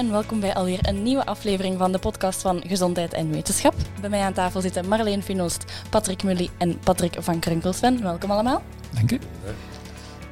en 0.00 0.10
welkom 0.10 0.40
bij 0.40 0.54
alweer 0.54 0.78
een 0.82 1.02
nieuwe 1.02 1.26
aflevering 1.26 1.78
van 1.78 1.92
de 1.92 1.98
podcast 1.98 2.40
van 2.40 2.62
Gezondheid 2.66 3.12
en 3.12 3.30
Wetenschap. 3.30 3.74
Bij 4.00 4.10
mij 4.10 4.20
aan 4.20 4.32
tafel 4.32 4.60
zitten 4.60 4.88
Marleen 4.88 5.22
Finost, 5.22 5.64
Patrick 5.90 6.22
Mully 6.22 6.48
en 6.58 6.78
Patrick 6.78 7.16
van 7.18 7.38
Krunkelsven. 7.38 8.02
Welkom 8.02 8.30
allemaal. 8.30 8.62
Dank 8.94 9.10
u. 9.12 9.14
Uh, 9.14 9.20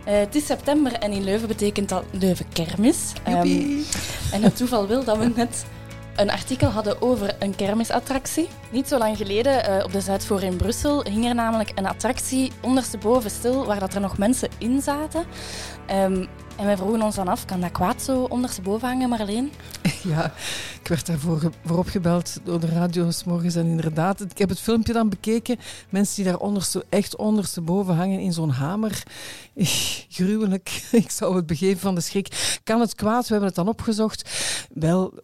het 0.04 0.34
is 0.34 0.46
september 0.46 0.92
en 0.92 1.12
in 1.12 1.24
Leuven 1.24 1.48
betekent 1.48 1.88
dat 1.88 2.04
Leuven 2.10 2.48
kermis. 2.48 3.12
Um, 3.28 3.84
en 4.32 4.42
het 4.42 4.56
toeval 4.56 4.86
wil 4.86 5.04
dat 5.04 5.18
we 5.18 5.32
net 5.36 5.64
een 6.16 6.30
artikel 6.30 6.68
hadden 6.68 7.02
over 7.02 7.36
een 7.38 7.56
kermisattractie. 7.56 8.48
Niet 8.70 8.88
zo 8.88 8.98
lang 8.98 9.16
geleden 9.16 9.70
uh, 9.70 9.84
op 9.84 9.92
de 9.92 10.00
Zuidvoor 10.00 10.42
in 10.42 10.56
Brussel 10.56 11.02
hing 11.02 11.26
er 11.26 11.34
namelijk 11.34 11.72
een 11.74 11.86
attractie 11.86 12.52
ondersteboven 12.60 13.30
stil 13.30 13.66
waar 13.66 13.80
dat 13.80 13.94
er 13.94 14.00
nog 14.00 14.18
mensen 14.18 14.48
in 14.58 14.82
zaten. 14.82 15.24
Um, 15.90 16.28
en 16.58 16.64
wij 16.64 16.76
vroegen 16.76 17.02
ons 17.02 17.14
dan 17.14 17.28
af, 17.28 17.44
kan 17.44 17.60
dat 17.60 17.72
kwaad 17.72 18.02
zo 18.02 18.22
ondersteboven 18.22 18.88
hangen, 18.88 19.08
Marleen? 19.08 19.50
Ja, 20.02 20.32
ik 20.80 20.88
werd 20.88 21.06
daarvoor 21.06 21.52
voor 21.64 21.78
opgebeld 21.78 22.40
door 22.44 22.60
de 22.60 22.66
radio 22.66 23.10
morgens 23.24 23.54
en 23.54 23.66
inderdaad, 23.66 24.20
ik 24.20 24.38
heb 24.38 24.48
het 24.48 24.60
filmpje 24.60 24.92
dan 24.92 25.08
bekeken. 25.08 25.58
Mensen 25.88 26.14
die 26.14 26.24
daar 26.24 26.40
onderste, 26.40 26.84
echt 26.88 27.16
ondersteboven 27.16 27.94
hangen 27.94 28.20
in 28.20 28.32
zo'n 28.32 28.50
hamer. 28.50 29.02
Gruwelijk. 30.16 30.82
Ik 30.90 31.10
zou 31.10 31.36
het 31.36 31.46
begeven 31.46 31.78
van 31.78 31.94
de 31.94 32.00
schrik. 32.00 32.60
Kan 32.64 32.80
het 32.80 32.94
kwaad? 32.94 33.22
We 33.22 33.28
hebben 33.28 33.46
het 33.46 33.56
dan 33.56 33.68
opgezocht. 33.68 34.30
Wel, 34.74 35.14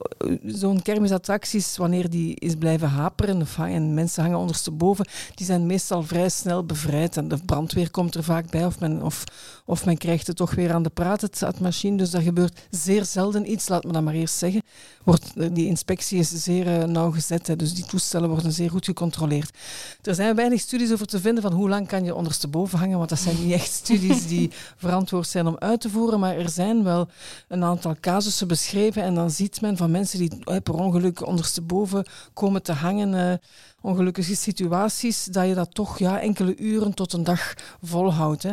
zo'n 0.44 0.82
kermisattracties, 0.82 1.76
wanneer 1.76 2.10
die 2.10 2.34
is 2.34 2.54
blijven 2.54 2.88
haperen 2.88 3.40
of 3.40 3.58
en 3.58 3.94
mensen 3.94 4.22
hangen 4.22 4.38
ondersteboven, 4.38 5.06
die 5.34 5.46
zijn 5.46 5.66
meestal 5.66 6.02
vrij 6.02 6.28
snel 6.28 6.64
bevrijd. 6.64 7.16
En 7.16 7.28
de 7.28 7.38
brandweer 7.46 7.90
komt 7.90 8.14
er 8.14 8.24
vaak 8.24 8.50
bij 8.50 8.66
of 8.66 8.80
men, 8.80 9.02
of, 9.02 9.24
of 9.64 9.84
men 9.84 9.98
krijgt 9.98 10.26
het 10.26 10.36
toch 10.36 10.54
weer 10.54 10.72
aan 10.72 10.82
de 10.82 10.90
praat, 10.90 11.20
het, 11.20 11.60
machine. 11.60 11.96
Dus 11.96 12.10
dat 12.10 12.22
gebeurt 12.22 12.60
zeer 12.70 13.04
zelden 13.04 13.50
iets, 13.50 13.68
laat 13.68 13.84
me 13.84 13.92
dat 13.92 14.02
maar 14.02 14.14
eerst 14.14 14.38
zeggen. 14.38 14.62
Wordt, 15.04 15.54
die 15.54 15.66
inspectie 15.66 16.18
is 16.18 16.28
zeer 16.28 16.66
uh, 16.66 16.84
nauwgezet, 16.84 17.46
hè, 17.46 17.56
dus 17.56 17.74
die 17.74 17.84
toestellen 17.84 18.28
worden 18.28 18.52
zeer 18.52 18.70
goed 18.70 18.84
gecontroleerd. 18.84 19.56
Er 20.02 20.14
zijn 20.14 20.36
weinig 20.36 20.60
studies 20.60 20.92
over 20.92 21.06
te 21.06 21.20
vinden 21.20 21.42
van 21.42 21.52
hoe 21.52 21.68
lang 21.68 21.88
kan 21.88 22.04
je 22.04 22.14
ondersteboven 22.14 22.78
hangen, 22.78 22.98
want 22.98 23.08
dat 23.08 23.18
zijn 23.18 23.44
niet 23.44 23.52
echt 23.52 23.72
studies 23.72 24.23
die 24.26 24.50
verantwoord 24.76 25.28
zijn 25.28 25.46
om 25.46 25.56
uit 25.58 25.80
te 25.80 25.90
voeren, 25.90 26.20
maar 26.20 26.36
er 26.36 26.48
zijn 26.48 26.82
wel 26.82 27.08
een 27.48 27.64
aantal 27.64 27.96
casussen 28.00 28.48
beschreven 28.48 29.02
en 29.02 29.14
dan 29.14 29.30
ziet 29.30 29.60
men 29.60 29.76
van 29.76 29.90
mensen 29.90 30.18
die 30.18 30.38
uh, 30.44 30.56
per 30.62 30.74
ongeluk 30.74 31.26
ondersteboven 31.26 32.06
komen 32.32 32.62
te 32.62 32.72
hangen, 32.72 33.12
uh, 33.12 33.34
ongelukkige 33.80 34.36
situaties, 34.36 35.24
dat 35.24 35.46
je 35.46 35.54
dat 35.54 35.74
toch 35.74 35.98
ja, 35.98 36.20
enkele 36.20 36.56
uren 36.56 36.94
tot 36.94 37.12
een 37.12 37.24
dag 37.24 37.54
volhoudt. 37.82 38.42
Hè. 38.42 38.52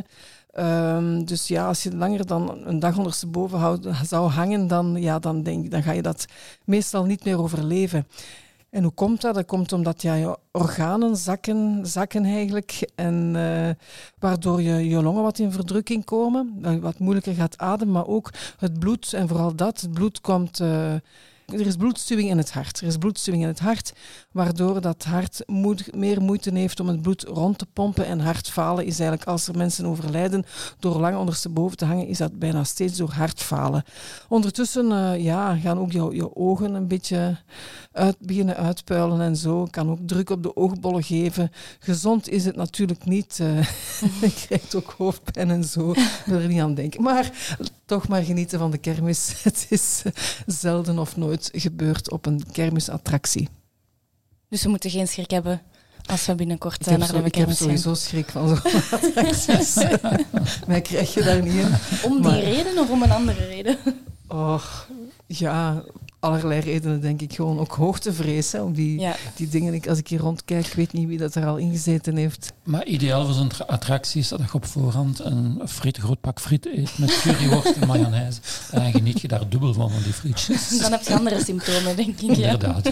Um, 0.58 1.26
dus 1.26 1.48
ja, 1.48 1.68
als 1.68 1.84
je 1.84 1.96
langer 1.96 2.26
dan 2.26 2.62
een 2.66 2.80
dag 2.80 2.98
ondersteboven 2.98 3.60
houd, 3.60 3.88
zou 4.04 4.30
hangen, 4.30 4.68
dan, 4.68 5.02
ja, 5.02 5.20
dan, 5.20 5.44
denk, 5.44 5.72
dan 5.72 5.84
ga 5.84 5.92
je 5.92 6.02
dat 6.02 6.26
meestal 6.64 7.06
niet 7.06 7.24
meer 7.24 7.40
overleven. 7.40 8.08
En 8.72 8.84
hoe 8.84 8.92
komt 8.92 9.22
dat? 9.22 9.36
Dat 9.36 9.46
komt 9.46 9.74
omdat 9.74 10.02
je 10.02 10.38
organen 10.52 11.16
zakken, 11.16 11.80
zakken 11.86 12.26
eigenlijk. 12.26 12.92
En 12.96 13.34
uh, 13.36 13.70
waardoor 14.20 14.62
je, 14.62 14.90
je 14.90 15.02
longen 15.02 15.24
wat 15.24 15.40
in 15.40 15.52
verdrukking 15.52 16.06
komen, 16.06 16.62
wat 16.82 17.00
moeilijker 17.00 17.34
gaat 17.34 17.58
ademen, 17.58 17.94
maar 17.94 18.08
ook 18.08 18.30
het 18.58 18.80
bloed. 18.80 19.14
En 19.14 19.28
vooral 19.28 19.56
dat, 19.56 19.82
het 19.82 19.92
bloed 19.92 20.22
komt... 20.22 20.60
Uh, 20.60 20.94
er 21.54 21.66
is 21.66 21.76
bloedstuwing 21.76 22.30
in 22.30 22.38
het 22.38 22.52
hart. 22.52 22.80
Er 22.80 22.88
is 22.88 22.98
bloedstuwing 22.98 23.44
in 23.44 23.50
het 23.50 23.60
hart, 23.60 23.94
waardoor 24.32 24.82
dat 24.82 25.04
hart 25.04 25.44
meer 25.94 26.22
moeite 26.22 26.52
heeft 26.54 26.80
om 26.80 26.88
het 26.88 27.02
bloed 27.02 27.24
rond 27.24 27.58
te 27.58 27.66
pompen. 27.66 28.06
En 28.06 28.20
hartfalen 28.20 28.86
is 28.86 29.00
eigenlijk, 29.00 29.30
als 29.30 29.48
er 29.48 29.58
mensen 29.58 29.86
overlijden 29.86 30.46
door 30.80 31.00
lang 31.00 31.18
ondersteboven 31.18 31.78
te 31.78 31.86
hangen, 31.86 32.08
is 32.08 32.18
dat 32.18 32.40
bijna 32.40 32.64
steeds 32.64 32.98
door 32.98 33.12
hartfalen. 33.12 33.84
Ondertussen 34.28 34.92
uh, 34.92 35.24
ja, 35.24 35.56
gaan 35.56 35.80
ook 35.80 35.92
je 35.92 36.36
ogen 36.36 36.74
een 36.74 36.88
beetje 36.88 37.38
uit, 37.92 38.16
beginnen 38.20 38.56
uitpuilen 38.56 39.22
en 39.22 39.36
zo. 39.36 39.68
Kan 39.72 39.90
ook 39.90 40.00
druk 40.06 40.30
op 40.30 40.44
de 40.44 40.56
oogbollen 40.56 41.04
geven. 41.04 41.52
Gezond 41.80 42.30
is 42.30 42.46
het 42.46 42.56
natuurlijk 42.56 43.06
niet. 43.06 43.40
Uh, 43.42 44.22
je 44.22 44.34
krijgt 44.46 44.76
ook 44.76 44.94
hoofdpijn 44.98 45.50
en 45.50 45.64
zo. 45.64 45.94
Wil 46.26 46.40
er 46.40 46.48
niet 46.48 46.62
aan 46.62 46.74
denken. 46.74 47.02
Maar 47.02 47.32
toch 47.92 48.08
maar 48.08 48.24
genieten 48.24 48.60
van 48.60 48.72
de 48.72 48.78
kermis. 48.78 49.34
Het 49.44 49.66
is 49.70 50.02
zelden 50.46 51.00
of 51.00 51.18
nooit 51.18 51.50
gebeurd 51.54 52.12
op 52.12 52.26
een 52.26 52.44
kermisattractie. 52.52 53.50
Dus 54.50 54.64
we 54.64 54.70
moeten 54.70 54.90
geen 54.90 55.08
schrik 55.08 55.32
hebben 55.32 55.62
als 56.06 56.26
we 56.26 56.36
binnenkort 56.36 56.86
naar 56.86 57.00
de 57.00 57.06
kermis 57.06 57.26
Ik 57.26 57.36
heb 57.36 57.52
sowieso 57.52 57.94
schrik 57.94 58.30
van 58.30 58.48
zo'n 58.48 58.60
attracties. 59.00 59.76
Mij 60.68 60.82
krijg 60.82 61.14
je 61.14 61.24
daar 61.24 61.42
niet 61.42 61.54
in. 61.54 61.74
Om 62.04 62.22
die 62.22 62.40
reden 62.40 62.78
of 62.78 62.90
om 62.90 63.04
een 63.04 63.12
andere 63.12 63.46
reden? 63.46 63.78
Oh, 64.28 64.64
ja, 65.28 65.84
allerlei 66.22 66.60
redenen, 66.60 67.02
denk 67.02 67.22
ik. 67.22 67.34
Gewoon 67.34 67.60
ook 67.60 67.72
hoogtevrees 67.72 68.52
hè, 68.52 68.72
die, 68.72 69.08
die 69.36 69.48
dingen. 69.48 69.74
Ik, 69.74 69.88
als 69.88 69.98
ik 69.98 70.08
hier 70.08 70.20
rondkijk, 70.20 70.66
ik 70.68 70.74
weet 70.74 70.94
niet 70.94 71.08
wie 71.08 71.18
dat 71.18 71.36
er 71.36 71.46
al 71.46 71.58
ingezeten 71.58 72.16
heeft. 72.16 72.54
Maar 72.64 72.86
ideaal 72.86 73.26
voor 73.26 73.34
zo'n 73.34 73.52
attractie 73.68 74.22
is 74.22 74.28
dat 74.28 74.40
je 74.40 74.54
op 74.54 74.66
voorhand 74.66 75.20
een 75.20 75.62
friet, 75.66 75.98
groot 75.98 76.22
pak 76.22 76.40
friet 76.40 76.66
eet 76.66 76.98
met 76.98 77.22
curryworst 77.22 77.76
en 77.76 77.88
mayonaise. 77.94 78.40
Dan 78.72 78.92
geniet 78.92 79.22
je 79.22 79.28
daar 79.28 79.50
dubbel 79.50 79.74
van, 79.74 79.92
van 79.92 80.04
die 80.04 80.14
frietjes. 80.14 80.80
Dan 80.80 80.92
heb 80.92 81.02
je 81.02 81.16
andere 81.16 81.44
symptomen, 81.44 81.96
denk 81.96 82.20
ik. 82.20 82.22
Inderdaad. 82.22 82.90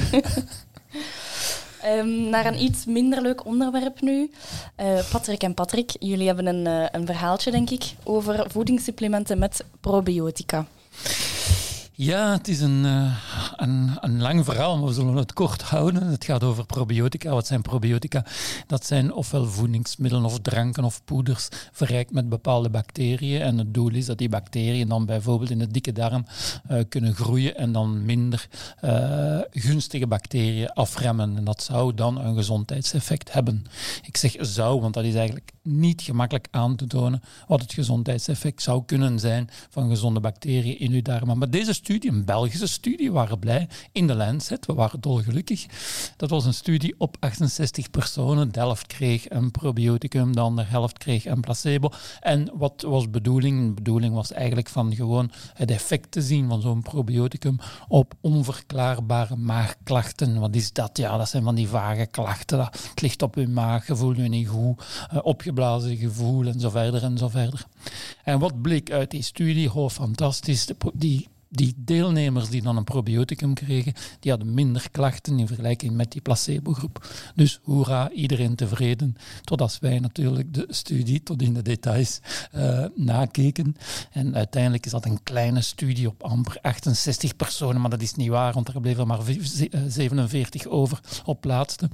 Um, 1.86 2.20
naar 2.30 2.46
een 2.46 2.64
iets 2.64 2.86
minder 2.86 3.22
leuk 3.22 3.46
onderwerp 3.46 4.02
nu. 4.02 4.32
Uh, 4.80 5.00
Patrick 5.12 5.44
en 5.44 5.54
Patrick, 5.54 5.92
jullie 6.00 6.28
hebben 6.28 6.46
een, 6.46 6.66
uh, 6.68 6.86
een 6.92 7.06
verhaaltje, 7.06 7.52
denk 7.52 7.70
ik, 7.70 7.84
over 8.04 8.46
voedingssupplementen 8.52 9.40
met 9.40 9.64
probiotica. 9.82 10.66
Ja, 12.02 12.32
het 12.32 12.48
is 12.48 12.62
een, 12.62 12.84
uh, 12.84 13.16
een, 13.56 13.98
een, 14.00 14.22
lang 14.22 14.46
verhaal, 14.46 14.78
maar 14.78 14.88
we 14.88 14.94
zullen 14.94 15.16
het 15.16 15.34
kort 15.34 15.62
houden. 15.62 16.08
Het 16.08 16.26
gaat 16.26 16.44
over 16.44 16.66
probiotica. 16.66 17.30
Wat 17.30 17.48
zijn 17.48 17.62
probiotica? 17.62 18.26
Dat 18.68 18.86
zijn 18.86 19.14
ofwel 19.14 19.46
voedingsmiddelen 19.46 20.26
of 20.26 20.40
dranken 20.40 20.84
of 20.84 21.04
poeders 21.04 21.48
verrijkt 21.72 22.12
met 22.12 22.30
bepaalde 22.30 22.70
bacteriën. 22.70 23.42
En 23.42 23.58
het 23.58 23.74
doel 23.74 23.92
is 23.92 24.06
dat 24.06 24.18
die 24.18 24.30
bacteriën 24.30 24.88
dan 24.88 25.06
bijvoorbeeld 25.06 25.50
in 25.50 25.60
de 25.60 25.68
dikke 25.68 25.92
darm 25.92 26.26
uh, 26.72 26.80
kunnen 26.90 27.16
groeien 27.16 27.56
en 27.56 27.72
dan 27.72 28.06
minder 28.06 28.48
uh, 28.84 29.40
gunstige 29.52 30.08
bacteriën 30.08 30.70
afremmen. 30.70 31.38
En 31.38 31.44
dat 31.44 31.64
zou 31.64 31.94
dan 31.94 32.18
een 32.18 32.36
gezondheidseffect 32.36 33.34
hebben. 33.34 33.66
Ik 34.02 34.18
zeg 34.18 34.36
zou, 34.40 34.82
want 34.82 34.94
dat 34.94 35.04
is 35.04 35.16
eigenlijk 35.16 35.52
niet 35.64 36.02
gemakkelijk 36.02 36.48
aan 36.52 36.76
te 36.76 36.88
tonen 36.88 37.22
wat 37.48 37.62
het 37.62 37.74
gezondheidseffect 37.74 38.62
zou 38.62 38.84
kunnen 38.86 39.20
zijn 39.20 39.50
van 39.70 39.90
gezonde 39.90 40.20
bacteriën 40.20 40.80
in 40.80 40.92
uw 40.92 41.02
darmen. 41.02 41.38
Maar 41.38 41.50
deze 41.50 41.74
een 41.90 42.26
Belgische 42.26 42.68
studie, 42.68 43.08
we 43.08 43.14
waren 43.14 43.40
blij, 43.40 43.68
in 43.92 44.08
de 44.08 44.16
Lancet, 44.16 44.66
we 44.66 44.74
waren 44.74 45.02
dolgelukkig. 45.02 45.66
Dat 46.18 46.30
was 46.30 46.46
een 46.46 46.54
studie 46.54 46.96
op 46.98 47.18
68 47.20 47.90
personen. 47.90 48.52
De 48.52 48.60
helft 48.60 48.88
kreeg 48.88 49.30
een 49.30 49.52
probioticum, 49.52 50.36
de 50.36 50.40
andere 50.40 50.68
helft 50.68 50.98
kreeg 50.98 51.26
een 51.26 51.42
placebo. 51.42 51.92
En 52.20 52.52
wat 52.54 52.82
was 52.88 53.10
bedoeling? 53.10 53.68
De 53.68 53.74
bedoeling 53.74 54.14
was 54.14 54.32
eigenlijk 54.32 54.70
van 54.70 54.96
gewoon 54.96 55.32
het 55.54 55.72
effect 55.72 56.12
te 56.12 56.22
zien 56.22 56.48
van 56.48 56.62
zo'n 56.62 56.82
probioticum 56.82 57.60
op 57.88 58.14
onverklaarbare 58.22 59.36
maagklachten. 59.36 60.40
Wat 60.40 60.56
is 60.56 60.74
dat? 60.74 60.98
Ja, 60.98 61.18
dat 61.18 61.30
zijn 61.30 61.44
van 61.44 61.56
die 61.56 61.68
vage 61.68 62.06
klachten. 62.06 62.58
Dat, 62.58 62.92
ligt 62.96 63.22
op 63.22 63.36
uw 63.36 63.50
maag, 63.50 63.88
je 63.88 63.96
voelt 63.96 64.18
je 64.18 64.22
niet 64.22 64.48
goed, 64.48 64.84
uh, 65.14 65.20
opgeblazen 65.22 65.98
gevoel 65.98 66.46
en 66.46 66.60
zo 66.60 66.70
verder 66.70 67.04
en 67.04 67.18
zo 67.18 67.28
verder. 67.28 67.66
En 68.24 68.40
wat 68.40 68.62
bleek 68.62 68.92
uit 68.92 69.12
die 69.12 69.24
studie? 69.24 69.74
Oh, 69.74 69.90
fantastisch. 69.90 70.68
die 70.94 71.28
die 71.50 71.74
deelnemers 71.78 72.50
die 72.50 72.62
dan 72.62 72.78
een 72.78 72.84
probioticum 72.84 73.54
kregen, 73.54 73.94
die 74.20 74.32
hadden 74.32 74.54
minder 74.54 74.90
klachten 74.92 75.40
in 75.40 75.48
vergelijking 75.48 75.94
met 75.94 76.12
die 76.12 76.22
placebo-groep. 76.22 77.08
Dus 77.36 77.60
hoera, 77.64 78.12
iedereen 78.12 78.56
tevreden. 78.56 79.16
Totdat 79.44 79.78
wij 79.82 80.00
natuurlijk 80.00 80.54
de 80.54 80.66
studie 80.70 81.24
tot 81.24 81.42
in 81.42 81.54
de 81.54 81.62
details 81.62 82.20
uh, 82.56 82.86
nakeken. 82.96 83.76
En 84.12 84.36
uiteindelijk 84.36 84.86
is 84.86 84.92
dat 84.92 85.06
een 85.06 85.24
kleine 85.24 85.62
studie 85.62 86.08
op 86.08 86.24
amper 86.24 86.58
68 86.62 87.36
personen, 87.36 87.82
maar 87.82 87.90
dat 87.90 88.02
is 88.02 88.16
niet 88.16 88.30
waar, 88.30 88.54
want 88.54 88.68
er 88.68 88.82
bleven 88.82 89.08
maar 89.08 89.20
47 89.88 90.66
eh, 90.66 90.72
over 90.72 91.00
op 91.26 91.46
laatste. 91.46 91.90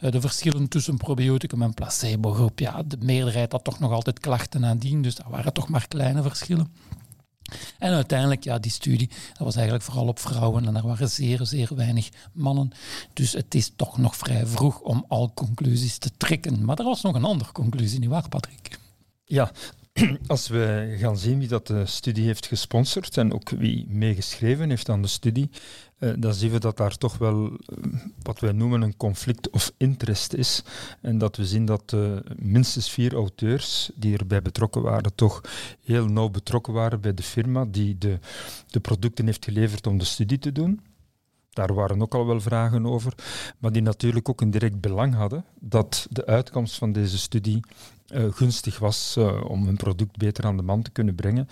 Uh, 0.00 0.10
de 0.10 0.20
verschillen 0.20 0.68
tussen 0.68 0.96
probioticum 0.96 1.62
en 1.62 1.74
placebo-groep, 1.74 2.58
ja, 2.58 2.82
de 2.82 2.96
meerderheid 3.00 3.52
had 3.52 3.64
toch 3.64 3.78
nog 3.78 3.92
altijd 3.92 4.20
klachten 4.20 4.60
nadien, 4.60 5.02
dus 5.02 5.14
dat 5.14 5.26
waren 5.28 5.52
toch 5.52 5.68
maar 5.68 5.88
kleine 5.88 6.22
verschillen. 6.22 6.68
En 7.78 7.92
uiteindelijk, 7.92 8.44
ja, 8.44 8.58
die 8.58 8.70
studie, 8.70 9.08
dat 9.08 9.38
was 9.38 9.54
eigenlijk 9.54 9.84
vooral 9.84 10.06
op 10.06 10.18
vrouwen 10.18 10.66
en 10.66 10.76
er 10.76 10.86
waren 10.86 11.10
zeer, 11.10 11.46
zeer 11.46 11.74
weinig 11.74 12.08
mannen. 12.32 12.72
Dus 13.12 13.32
het 13.32 13.54
is 13.54 13.72
toch 13.76 13.98
nog 13.98 14.16
vrij 14.16 14.46
vroeg 14.46 14.80
om 14.80 15.04
al 15.08 15.32
conclusies 15.34 15.98
te 15.98 16.10
trekken. 16.16 16.64
Maar 16.64 16.78
er 16.78 16.84
was 16.84 17.02
nog 17.02 17.14
een 17.14 17.24
andere 17.24 17.52
conclusie, 17.52 17.98
niet 17.98 18.08
waar, 18.08 18.28
Patrick? 18.28 18.78
Ja, 19.24 19.50
als 20.26 20.48
we 20.48 20.94
gaan 20.98 21.18
zien 21.18 21.38
wie 21.38 21.48
dat 21.48 21.66
de 21.66 21.86
studie 21.86 22.24
heeft 22.24 22.46
gesponsord 22.46 23.16
en 23.16 23.32
ook 23.32 23.50
wie 23.50 23.86
meegeschreven 23.88 24.68
heeft 24.68 24.88
aan 24.88 25.02
de 25.02 25.08
studie, 25.08 25.50
uh, 25.98 26.12
dan 26.18 26.34
zien 26.34 26.50
we 26.50 26.58
dat 26.58 26.76
daar 26.76 26.96
toch 26.96 27.18
wel 27.18 27.44
uh, 27.44 27.56
wat 28.22 28.40
wij 28.40 28.52
noemen 28.52 28.82
een 28.82 28.96
conflict 28.96 29.50
of 29.50 29.72
interest 29.76 30.32
is. 30.32 30.62
En 31.00 31.18
dat 31.18 31.36
we 31.36 31.46
zien 31.46 31.64
dat 31.64 31.92
uh, 31.94 32.16
minstens 32.36 32.90
vier 32.90 33.14
auteurs 33.14 33.90
die 33.94 34.18
erbij 34.18 34.42
betrokken 34.42 34.82
waren, 34.82 35.14
toch 35.14 35.40
heel 35.84 36.06
nauw 36.06 36.28
betrokken 36.28 36.72
waren 36.72 37.00
bij 37.00 37.14
de 37.14 37.22
firma 37.22 37.64
die 37.64 37.98
de, 37.98 38.18
de 38.66 38.80
producten 38.80 39.26
heeft 39.26 39.44
geleverd 39.44 39.86
om 39.86 39.98
de 39.98 40.04
studie 40.04 40.38
te 40.38 40.52
doen. 40.52 40.80
Daar 41.50 41.74
waren 41.74 42.02
ook 42.02 42.14
al 42.14 42.26
wel 42.26 42.40
vragen 42.40 42.86
over, 42.86 43.14
maar 43.58 43.72
die 43.72 43.82
natuurlijk 43.82 44.28
ook 44.28 44.40
een 44.40 44.50
direct 44.50 44.80
belang 44.80 45.14
hadden 45.14 45.44
dat 45.60 46.06
de 46.10 46.26
uitkomst 46.26 46.74
van 46.74 46.92
deze 46.92 47.18
studie 47.18 47.60
uh, 48.14 48.32
gunstig 48.32 48.78
was 48.78 49.14
uh, 49.18 49.44
om 49.44 49.66
hun 49.66 49.76
product 49.76 50.16
beter 50.16 50.44
aan 50.44 50.56
de 50.56 50.62
man 50.62 50.82
te 50.82 50.90
kunnen 50.90 51.14
brengen. 51.14 51.48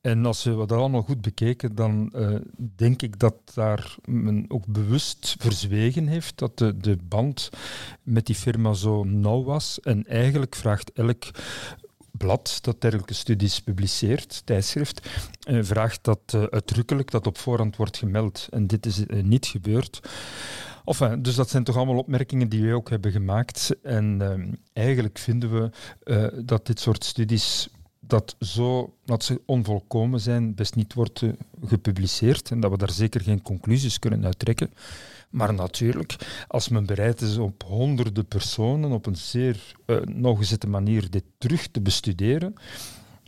En 0.00 0.26
als 0.26 0.44
we 0.44 0.56
dat 0.56 0.72
allemaal 0.72 1.02
goed 1.02 1.20
bekeken, 1.20 1.74
dan 1.74 2.12
uh, 2.14 2.34
denk 2.76 3.02
ik 3.02 3.18
dat 3.18 3.34
daar 3.54 3.96
men 4.04 4.44
ook 4.48 4.66
bewust 4.66 5.36
verzwegen 5.38 6.06
heeft 6.06 6.38
dat 6.38 6.58
de, 6.58 6.76
de 6.76 6.98
band 7.08 7.50
met 8.02 8.26
die 8.26 8.34
firma 8.34 8.72
zo 8.72 9.04
nauw 9.04 9.44
was. 9.44 9.80
En 9.80 10.06
eigenlijk 10.06 10.54
vraagt 10.54 10.92
elk 10.92 11.30
blad 12.10 12.58
dat 12.60 12.80
dergelijke 12.80 13.14
studies 13.14 13.60
publiceert, 13.60 14.42
tijdschrift, 14.44 15.08
vraagt 15.60 16.04
dat 16.04 16.48
uitdrukkelijk 16.50 17.10
dat 17.10 17.26
op 17.26 17.38
voorhand 17.38 17.76
wordt 17.76 17.96
gemeld. 17.96 18.46
En 18.50 18.66
dit 18.66 18.86
is 18.86 19.02
niet 19.22 19.46
gebeurd. 19.46 20.00
Enfin, 20.88 21.22
dus 21.22 21.34
dat 21.34 21.50
zijn 21.50 21.64
toch 21.64 21.76
allemaal 21.76 21.98
opmerkingen 21.98 22.48
die 22.48 22.62
wij 22.62 22.72
ook 22.72 22.90
hebben 22.90 23.12
gemaakt. 23.12 23.76
En 23.82 24.22
ehm, 24.22 24.52
eigenlijk 24.72 25.18
vinden 25.18 25.52
we 25.52 25.70
dat 26.44 26.66
dit 26.66 26.80
soort 26.80 27.04
studies 27.04 27.68
dat 28.00 28.36
zo, 28.40 28.94
dat 29.04 29.24
ze 29.24 29.40
onvolkomen 29.46 30.20
zijn, 30.20 30.54
best 30.54 30.74
niet 30.74 30.94
wordt 30.94 31.22
gepubliceerd 31.64 32.50
en 32.50 32.60
dat 32.60 32.70
we 32.70 32.76
daar 32.76 32.90
zeker 32.90 33.20
geen 33.20 33.42
conclusies 33.42 33.98
kunnen 33.98 34.24
uittrekken. 34.24 34.70
Maar 35.30 35.54
natuurlijk, 35.54 36.16
als 36.48 36.68
men 36.68 36.86
bereid 36.86 37.20
is 37.20 37.36
op 37.36 37.62
honderden 37.66 38.26
personen 38.26 38.90
op 38.90 39.06
een 39.06 39.16
zeer 39.16 39.74
uh, 39.86 39.96
nauwgezette 40.00 40.66
manier 40.66 41.10
dit 41.10 41.24
terug 41.38 41.66
te 41.66 41.80
bestuderen. 41.80 42.54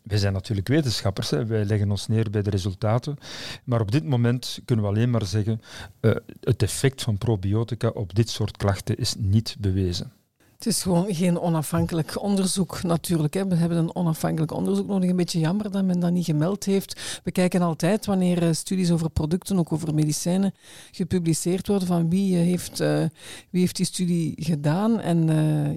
Wij 0.02 0.18
zijn 0.18 0.32
natuurlijk 0.32 0.68
wetenschappers, 0.68 1.30
hè. 1.30 1.46
wij 1.46 1.64
leggen 1.64 1.90
ons 1.90 2.06
neer 2.06 2.30
bij 2.30 2.42
de 2.42 2.50
resultaten. 2.50 3.16
Maar 3.64 3.80
op 3.80 3.92
dit 3.92 4.04
moment 4.04 4.60
kunnen 4.64 4.84
we 4.84 4.90
alleen 4.90 5.10
maar 5.10 5.26
zeggen: 5.26 5.60
uh, 6.00 6.14
het 6.40 6.62
effect 6.62 7.02
van 7.02 7.18
probiotica 7.18 7.88
op 7.88 8.14
dit 8.14 8.28
soort 8.28 8.56
klachten 8.56 8.96
is 8.96 9.14
niet 9.18 9.56
bewezen. 9.58 10.12
Het 10.60 10.68
is 10.68 10.82
gewoon 10.82 11.14
geen 11.14 11.40
onafhankelijk 11.40 12.22
onderzoek 12.22 12.82
natuurlijk. 12.82 13.34
Hè. 13.34 13.46
We 13.46 13.54
hebben 13.54 13.78
een 13.78 13.94
onafhankelijk 13.94 14.52
onderzoek 14.52 14.86
nodig. 14.86 15.10
Een 15.10 15.16
beetje 15.16 15.38
jammer 15.38 15.70
dat 15.70 15.84
men 15.84 16.00
dat 16.00 16.12
niet 16.12 16.24
gemeld 16.24 16.64
heeft. 16.64 17.20
We 17.24 17.30
kijken 17.30 17.62
altijd 17.62 18.06
wanneer 18.06 18.42
uh, 18.42 18.52
studies 18.52 18.90
over 18.90 19.10
producten, 19.10 19.58
ook 19.58 19.72
over 19.72 19.94
medicijnen, 19.94 20.54
gepubliceerd 20.90 21.66
worden 21.66 21.88
van 21.88 22.10
wie, 22.10 22.34
uh, 22.34 22.40
heeft, 22.40 22.80
uh, 22.80 23.04
wie 23.50 23.60
heeft 23.60 23.76
die 23.76 23.86
studie 23.86 24.34
gedaan 24.36 25.00
en 25.00 25.28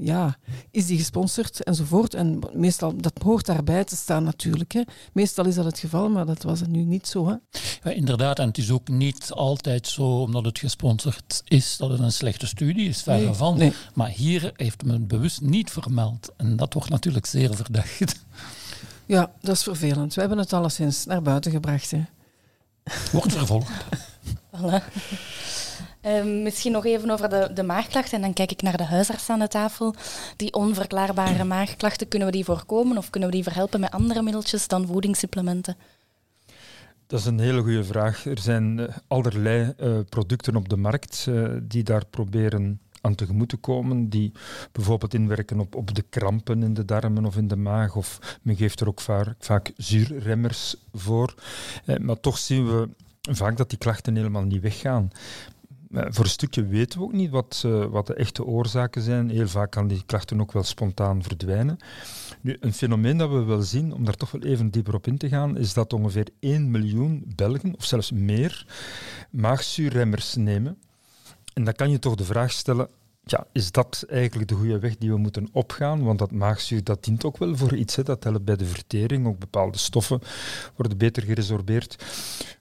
ja, 0.02 0.38
is 0.72 0.86
die 0.86 0.98
gesponsord 0.98 1.64
enzovoort. 1.64 2.14
En 2.14 2.40
meestal, 2.54 2.98
dat 2.98 3.14
hoort 3.24 3.46
daarbij 3.46 3.84
te 3.84 3.96
staan 3.96 4.24
natuurlijk. 4.24 4.72
Hè. 4.72 4.82
Meestal 5.14 5.46
is 5.46 5.56
dat 5.56 5.66
het 5.66 5.80
geval, 5.80 6.10
maar 6.10 6.26
dat 6.26 6.44
was 6.44 6.60
het 6.60 6.70
nu 6.70 6.84
niet 6.84 7.08
zo. 7.08 7.28
Hè. 7.28 7.36
Ja, 7.84 7.96
inderdaad, 7.96 8.40
en 8.40 8.48
het 8.48 8.58
is 8.58 8.72
ook 8.72 8.88
niet 8.88 9.32
altijd 9.32 9.88
zo, 9.88 10.22
omdat 10.22 10.46
het 10.46 10.60
gesponsord 10.60 11.42
is, 11.46 11.78
dat 11.78 11.90
het 11.90 12.00
een 12.00 12.12
slechte 12.12 12.48
studie 12.48 12.90
is, 12.90 13.02
verre 13.02 13.24
nee, 13.24 13.34
van. 13.34 13.58
Nee. 13.58 13.74
Maar 13.94 14.10
hier 14.10 14.52
heeft 14.56 14.72
heeft 14.74 14.92
men 14.92 15.08
bewust 15.08 15.42
niet 15.42 15.72
vermeld. 15.72 16.32
En 16.38 16.56
dat 16.56 16.74
wordt 16.74 16.90
natuurlijk 16.90 17.26
zeer 17.26 17.56
verdacht. 17.56 18.26
Ja, 19.06 19.32
dat 19.42 19.56
is 19.56 19.64
vervelend. 19.64 20.14
We 20.14 20.20
hebben 20.20 20.40
het 20.40 20.54
alleszins 20.54 21.06
naar 21.06 21.22
buiten 21.22 21.52
gebracht. 21.52 21.92
Hè. 21.92 22.04
Wordt 23.12 23.34
vervolgd. 23.34 23.72
voilà. 24.56 24.84
Uh, 26.02 26.24
misschien 26.44 26.72
nog 26.72 26.86
even 26.86 27.10
over 27.10 27.30
de, 27.30 27.50
de 27.54 27.64
maagklachten. 27.64 28.14
En 28.14 28.22
dan 28.22 28.34
kijk 28.34 28.52
ik 28.52 28.62
naar 28.62 28.78
de 28.78 28.84
huisarts 28.84 29.30
aan 29.30 29.40
de 29.40 29.48
tafel. 29.48 29.96
Die 30.36 30.54
onverklaarbare 30.54 31.44
maagklachten, 31.44 32.08
kunnen 32.08 32.28
we 32.28 32.34
die 32.34 32.46
voorkomen 32.46 32.98
of 32.98 33.10
kunnen 33.10 33.30
we 33.30 33.36
die 33.36 33.44
verhelpen 33.44 33.80
met 33.80 33.92
andere 33.92 34.22
middeltjes 34.22 34.68
dan 34.68 34.88
voedingssupplementen? 34.88 35.78
Dat 37.08 37.20
is 37.20 37.26
een 37.26 37.40
hele 37.40 37.62
goede 37.62 37.84
vraag. 37.84 38.26
Er 38.26 38.40
zijn 38.40 38.78
uh, 38.78 38.88
allerlei 39.08 39.74
uh, 39.80 40.00
producten 40.10 40.56
op 40.56 40.70
de 40.70 40.78
markt 40.78 41.26
uh, 41.30 41.50
die 41.62 41.84
daar 41.84 42.06
proberen 42.06 42.82
aan 43.04 43.16
tegemoet 43.16 43.50
te 43.50 43.58
komen, 43.58 44.10
die 44.10 44.32
bijvoorbeeld 44.72 45.14
inwerken 45.14 45.60
op, 45.60 45.76
op 45.76 45.96
de 45.96 46.06
krampen 46.10 46.64
in 46.64 46.74
de 46.74 46.86
darmen 46.86 47.26
of 47.26 47.38
in 47.38 47.48
de 47.48 47.56
maag, 47.56 47.96
of 47.96 48.40
men 48.42 48.56
geeft 48.56 48.80
er 48.80 48.88
ook 48.88 49.02
vaak, 49.02 49.36
vaak 49.40 49.72
zuurremmers 49.78 50.76
voor. 50.94 51.36
Eh, 51.86 51.98
maar 51.98 52.20
toch 52.20 52.38
zien 52.38 52.68
we 52.68 52.90
vaak 53.32 53.58
dat 53.58 53.70
die 53.70 53.78
klachten 53.78 54.16
helemaal 54.16 54.44
niet 54.44 54.62
weggaan. 54.62 55.12
Maar 55.94 56.14
voor 56.14 56.24
een 56.24 56.30
stukje 56.30 56.68
weten 56.68 57.00
we 57.00 57.06
ook 57.06 57.14
niet 57.14 57.30
wat, 57.30 57.64
uh, 57.66 57.86
wat 57.86 58.08
de 58.08 58.14
echte 58.14 58.46
oorzaken 58.46 59.02
zijn. 59.02 59.30
Heel 59.30 59.48
vaak 59.48 59.72
kan 59.72 59.88
die 59.88 60.04
klachten 60.06 60.42
ook 60.42 60.52
wel 60.52 60.64
spontaan 60.64 61.24
verdwijnen. 61.24 61.78
Nu, 62.42 62.58
een 62.60 62.74
fenomeen 62.74 63.18
dat 63.18 63.30
we 63.30 63.44
wel 63.44 63.62
zien, 63.62 63.94
om 63.94 64.06
daar 64.06 64.16
toch 64.16 64.32
wel 64.32 64.42
even 64.42 64.70
dieper 64.70 64.94
op 64.94 65.08
in 65.08 65.18
te 65.18 65.30
gaan, 65.30 65.58
is 65.58 65.74
dat 65.74 65.94
ongeveer 65.94 66.28
1 66.40 66.72
miljoen 66.72 67.24
Belgen, 67.36 67.76
of 67.76 67.86
zelfs 67.86 68.12
meer, 68.12 68.66
maagzuurremmers 69.30 70.36
nemen. 70.36 70.78
En 71.54 71.64
dan 71.64 71.74
kan 71.74 71.90
je 71.90 72.00
toch 72.00 72.16
de 72.16 72.24
vraag 72.24 72.52
stellen, 72.52 72.90
ja, 73.26 73.46
is 73.52 73.72
dat 73.72 74.06
eigenlijk 74.10 74.50
de 74.50 74.56
goede 74.56 74.80
weg 74.80 74.98
die 74.98 75.10
we 75.10 75.18
moeten 75.18 75.48
opgaan? 75.52 76.04
Want 76.04 76.20
dat 76.20 76.32
maagzuur 76.32 76.84
dat 76.84 77.04
dient 77.04 77.26
ook 77.26 77.38
wel 77.38 77.56
voor 77.56 77.76
iets. 77.76 77.96
Hè. 77.96 78.04
Dat 78.04 78.24
helpt 78.24 78.46
bij 78.46 78.56
de 78.56 78.66
vertering. 78.66 79.28
Ook 79.28 79.40
bepaalde 79.40 79.78
stoffen 79.78 80.22
worden 80.76 80.98
beter 80.98 81.24
geresorbeerd. 81.24 82.06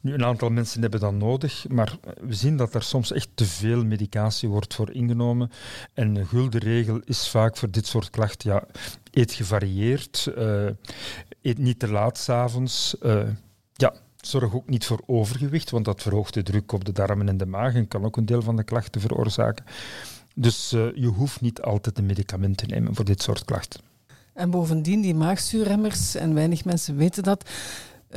Nu, 0.00 0.14
een 0.14 0.24
aantal 0.24 0.50
mensen 0.50 0.80
hebben 0.80 1.00
dat 1.00 1.12
nodig, 1.12 1.64
maar 1.68 1.96
we 2.20 2.34
zien 2.34 2.56
dat 2.56 2.74
er 2.74 2.82
soms 2.82 3.12
echt 3.12 3.28
te 3.34 3.44
veel 3.44 3.84
medicatie 3.84 4.48
wordt 4.48 4.74
voor 4.74 4.90
ingenomen. 4.90 5.50
En 5.94 6.16
een 6.16 6.26
gulden 6.26 6.60
regel 6.60 7.00
is 7.04 7.28
vaak 7.28 7.56
voor 7.56 7.70
dit 7.70 7.86
soort 7.86 8.10
klachten, 8.10 8.50
ja, 8.50 8.64
eet 9.10 9.32
gevarieerd, 9.32 10.32
uh, 10.38 10.66
eet 11.42 11.58
niet 11.58 11.78
te 11.78 11.88
laat 11.88 12.18
s'avonds. 12.18 12.96
Uh, 13.02 13.28
ja, 13.72 13.94
Zorg 14.26 14.54
ook 14.54 14.68
niet 14.68 14.84
voor 14.84 15.00
overgewicht, 15.06 15.70
want 15.70 15.84
dat 15.84 16.02
verhoogt 16.02 16.34
de 16.34 16.42
druk 16.42 16.72
op 16.72 16.84
de 16.84 16.92
darmen 16.92 17.28
en 17.28 17.36
de 17.36 17.46
maag 17.46 17.74
en 17.74 17.88
kan 17.88 18.04
ook 18.04 18.16
een 18.16 18.26
deel 18.26 18.42
van 18.42 18.56
de 18.56 18.64
klachten 18.64 19.00
veroorzaken. 19.00 19.64
Dus 20.34 20.72
uh, 20.72 20.86
je 20.94 21.06
hoeft 21.06 21.40
niet 21.40 21.62
altijd 21.62 21.98
een 21.98 22.06
medicament 22.06 22.56
te 22.56 22.66
nemen 22.66 22.94
voor 22.94 23.04
dit 23.04 23.22
soort 23.22 23.44
klachten. 23.44 23.80
En 24.32 24.50
bovendien, 24.50 25.00
die 25.00 25.14
maagzuurremmers, 25.14 26.14
en 26.14 26.34
weinig 26.34 26.64
mensen 26.64 26.96
weten 26.96 27.22
dat, 27.22 27.50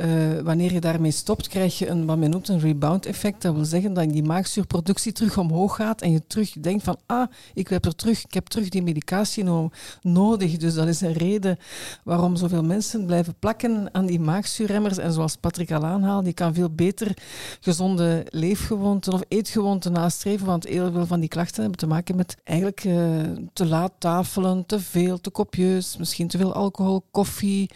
uh, 0.00 0.40
wanneer 0.40 0.72
je 0.72 0.80
daarmee 0.80 1.10
stopt, 1.10 1.48
krijg 1.48 1.78
je 1.78 1.88
een, 1.88 2.06
wat 2.06 2.16
men 2.16 2.30
noemt 2.30 2.48
een 2.48 2.60
rebound 2.60 3.06
effect. 3.06 3.42
Dat 3.42 3.54
wil 3.54 3.64
zeggen 3.64 3.92
dat 3.92 4.10
die 4.10 4.22
maagzuurproductie 4.22 5.12
terug 5.12 5.38
omhoog 5.38 5.76
gaat 5.76 6.02
en 6.02 6.12
je 6.12 6.26
terug 6.26 6.52
denkt 6.52 6.84
van, 6.84 6.96
ah, 7.06 7.30
ik 7.54 7.68
heb, 7.68 7.84
er 7.84 7.94
terug, 7.94 8.24
ik 8.24 8.34
heb 8.34 8.46
terug 8.46 8.68
die 8.68 8.82
medicatie 8.82 9.44
no 9.44 9.70
nodig. 10.02 10.56
Dus 10.56 10.74
dat 10.74 10.86
is 10.88 11.00
een 11.00 11.12
reden 11.12 11.58
waarom 12.04 12.36
zoveel 12.36 12.62
mensen 12.62 13.06
blijven 13.06 13.34
plakken 13.38 13.88
aan 13.92 14.06
die 14.06 14.20
maagzuurremmers. 14.20 14.98
En 14.98 15.12
zoals 15.12 15.36
Patrick 15.36 15.72
al 15.72 15.84
aanhaalt, 15.84 16.24
die 16.24 16.34
kan 16.34 16.54
veel 16.54 16.70
beter 16.70 17.16
gezonde 17.60 18.26
leefgewoonten 18.28 19.12
of 19.12 19.22
eetgewoonten 19.28 19.92
nastreven, 19.92 20.46
want 20.46 20.66
heel 20.66 20.92
veel 20.92 21.06
van 21.06 21.20
die 21.20 21.28
klachten 21.28 21.60
hebben 21.60 21.78
te 21.78 21.86
maken 21.86 22.16
met 22.16 22.36
eigenlijk 22.44 22.84
uh, 22.84 23.20
te 23.52 23.66
laat 23.66 23.92
tafelen, 23.98 24.66
te 24.66 24.80
veel, 24.80 25.20
te 25.20 25.30
kopieus, 25.30 25.96
misschien 25.96 26.28
te 26.28 26.38
veel 26.38 26.52
alcohol, 26.52 27.04
koffie, 27.10 27.70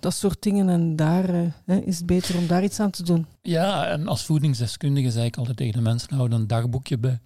dat 0.00 0.14
soort 0.14 0.42
dingen. 0.42 0.68
En 0.68 0.96
daar... 0.96 1.34
Uh, 1.34 1.42
is 1.64 1.96
het 1.96 2.06
beter 2.06 2.36
om 2.36 2.46
daar 2.46 2.64
iets 2.64 2.80
aan 2.80 2.90
te 2.90 3.02
doen? 3.02 3.26
Ja, 3.42 3.86
en 3.86 4.08
als 4.08 4.24
voedingsdeskundige 4.24 5.10
zei 5.10 5.26
ik 5.26 5.36
altijd 5.36 5.56
tegen 5.56 5.72
de 5.72 5.80
mensen, 5.80 6.14
houd 6.14 6.32
een 6.32 6.46
dagboekje 6.46 6.98
bij. 6.98 7.18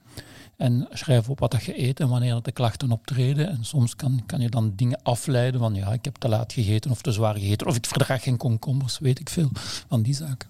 En 0.57 0.89
schrijf 0.91 1.29
op 1.29 1.39
wat 1.39 1.51
dat 1.51 1.65
je 1.65 1.83
eet 1.83 2.01
en 2.01 2.09
wanneer 2.09 2.43
de 2.43 2.53
klachten 2.53 2.93
optreden. 2.93 3.49
En 3.49 3.65
soms 3.65 3.97
kan, 3.97 4.23
kan 4.27 4.41
je 4.41 4.49
dan 4.49 4.73
dingen 4.77 5.03
afleiden 5.03 5.61
van 5.61 5.75
ja, 5.75 5.93
ik 5.93 6.05
heb 6.05 6.17
te 6.17 6.29
laat 6.29 6.53
gegeten 6.53 6.91
of 6.91 7.03
te 7.03 7.13
zwaar 7.13 7.35
gegeten. 7.35 7.67
Of 7.67 7.77
ik 7.77 7.87
verdraag 7.87 8.23
geen 8.23 8.37
komkommers, 8.37 8.99
weet 8.99 9.21
ik 9.21 9.29
veel 9.29 9.51
van 9.89 10.03
die 10.03 10.15
zaken. 10.15 10.49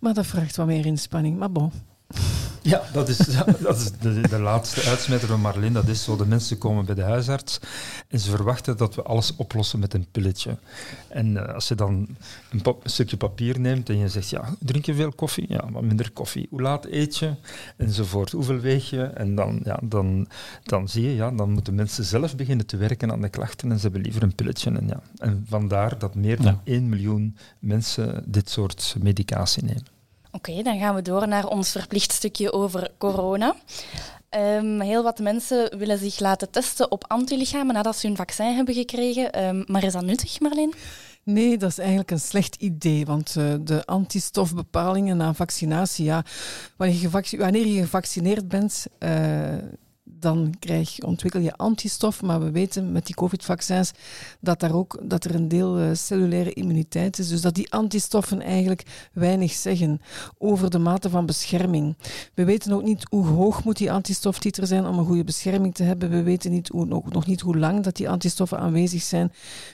Maar 0.00 0.14
dat 0.14 0.26
vraagt 0.26 0.56
wat 0.56 0.66
meer 0.66 0.86
inspanning, 0.86 1.38
maar 1.38 1.52
bon. 1.52 1.72
Ja, 2.64 2.82
dat 2.92 3.08
is, 3.08 3.16
dat 3.60 3.76
is 3.76 3.90
de, 3.92 4.20
de, 4.28 4.38
laatste 4.38 4.82
uitsmijter 4.82 5.28
van 5.28 5.40
Marleen. 5.40 5.72
Dat 5.72 5.88
is 5.88 6.04
zo, 6.04 6.16
de 6.16 6.26
mensen 6.26 6.58
komen 6.58 6.84
bij 6.84 6.94
de 6.94 7.02
huisarts 7.02 7.60
en 8.08 8.18
ze 8.18 8.30
verwachten 8.30 8.76
dat 8.76 8.94
we 8.94 9.02
alles 9.02 9.36
oplossen 9.36 9.78
met 9.78 9.94
een 9.94 10.06
pilletje. 10.10 10.56
En 11.08 11.26
uh, 11.26 11.54
als 11.54 11.68
je 11.68 11.74
dan 11.74 12.16
een, 12.50 12.60
een, 12.64 12.76
stukje 12.84 13.16
papier 13.16 13.60
neemt 13.60 13.88
en 13.88 13.98
je 13.98 14.08
zegt, 14.08 14.30
ja, 14.30 14.54
drink 14.58 14.84
je 14.84 14.94
veel 14.94 15.12
koffie? 15.12 15.44
Ja, 15.48 15.70
wat 15.70 15.82
minder 15.82 16.12
koffie. 16.12 16.46
Hoe 16.50 16.62
laat 16.62 16.86
eet 16.86 17.16
je? 17.16 17.34
Enzovoort. 17.76 18.32
Hoeveel 18.32 18.58
weeg 18.58 18.90
je? 18.90 19.02
En 19.02 19.34
dan, 19.34 19.60
ja, 19.64 19.80
dan, 19.82 20.28
dan 20.62 20.88
zie 20.88 21.02
je, 21.02 21.14
ja, 21.14 21.30
dan 21.30 21.50
moeten 21.50 21.74
mensen 21.74 22.04
zelf 22.04 22.36
beginnen 22.36 22.66
te 22.66 22.76
werken 22.76 23.12
aan 23.12 23.20
de 23.20 23.28
klachten 23.28 23.70
en 23.70 23.76
ze 23.76 23.82
hebben 23.82 24.02
liever 24.02 24.22
een 24.22 24.34
pilletje. 24.34 24.70
En, 24.70 24.88
ja. 24.88 25.02
en 25.18 25.46
vandaar 25.48 25.98
dat 25.98 26.14
meer 26.14 26.36
dan 26.36 26.60
ja. 26.64 26.72
1 26.72 26.88
miljoen 26.88 27.36
mensen 27.58 28.24
dit 28.26 28.50
soort 28.50 28.96
medicatie 29.00 29.64
nemen. 29.64 29.93
Oké, 30.34 30.62
dan 30.62 30.78
gaan 30.78 30.94
we 30.94 31.02
door 31.02 31.28
naar 31.28 31.46
ons 31.46 31.70
verplicht 31.70 32.12
stukje 32.12 32.52
over 32.52 32.90
corona. 32.98 33.56
Ehm, 34.28 34.80
heel 34.80 35.02
wat 35.02 35.18
mensen 35.18 35.78
willen 35.78 35.98
zich 35.98 36.18
laten 36.18 36.50
testen 36.50 36.90
op 36.90 37.04
antilichamen 37.08 37.74
nadat 37.74 37.96
ze 37.96 38.06
hun 38.06 38.16
vaccin 38.16 38.54
hebben 38.54 38.74
gekregen. 38.74 39.32
Ehm, 39.32 39.62
maar 39.66 39.84
is 39.84 39.92
dat 39.92 40.04
nuttig, 40.04 40.40
Marleen? 40.40 40.74
Nee, 41.22 41.56
dat 41.56 41.70
is 41.70 41.78
eigenlijk 41.78 42.10
een 42.10 42.20
slecht 42.20 42.54
idee, 42.54 43.06
want 43.06 43.34
uh, 43.38 43.54
de 43.60 43.86
antistofbepalingen 43.86 45.16
na 45.16 45.34
vaccinatie, 45.34 46.04
ja, 46.04 46.24
wanneer 46.76 47.66
je, 47.66 47.80
gevaccineerd 47.80 48.48
bent, 48.48 48.86
uh, 48.98 49.54
dan 50.24 50.54
krijg, 50.58 51.00
ontwikkel 51.00 51.40
je 51.40 51.56
antistof. 51.56 52.22
Maar 52.22 52.40
we 52.40 52.50
weten 52.50 52.92
met 52.92 53.06
die 53.06 53.14
COVID-vaccins 53.14 53.92
dat, 54.40 54.60
daar 54.60 54.74
ook, 54.74 54.98
dat 55.02 55.24
er 55.24 55.34
een 55.34 55.48
deel 55.48 55.80
uh, 55.80 55.86
cellulaire 55.92 56.52
immuniteit 56.52 57.18
is. 57.18 57.28
Dus 57.28 57.40
dat 57.40 57.54
die 57.54 57.72
antistoffen 57.72 58.40
eigenlijk 58.40 59.08
weinig 59.12 59.52
zeggen 59.52 60.00
over 60.38 60.70
de 60.70 60.78
mate 60.78 61.10
van 61.10 61.26
bescherming. 61.26 61.96
We 62.34 62.44
weten 62.44 62.72
ook 62.72 62.82
niet 62.82 63.06
hoe 63.10 63.26
hoog 63.26 63.64
moet 63.64 63.76
die 63.76 63.92
antistoftitel 63.92 64.66
zijn 64.66 64.86
om 64.86 64.98
een 64.98 65.04
goede 65.04 65.24
bescherming 65.24 65.74
te 65.74 65.82
hebben. 65.82 66.10
We 66.10 66.22
weten 66.22 66.50
niet 66.50 66.68
hoe, 66.68 66.86
nog, 66.86 67.10
nog 67.12 67.26
niet 67.26 67.40
hoe 67.40 67.58
lang 67.58 67.82
dat 67.82 67.96
die 67.96 68.08
antistoffen 68.08 68.58
aanwezig 68.58 69.02
zijn. 69.02 69.32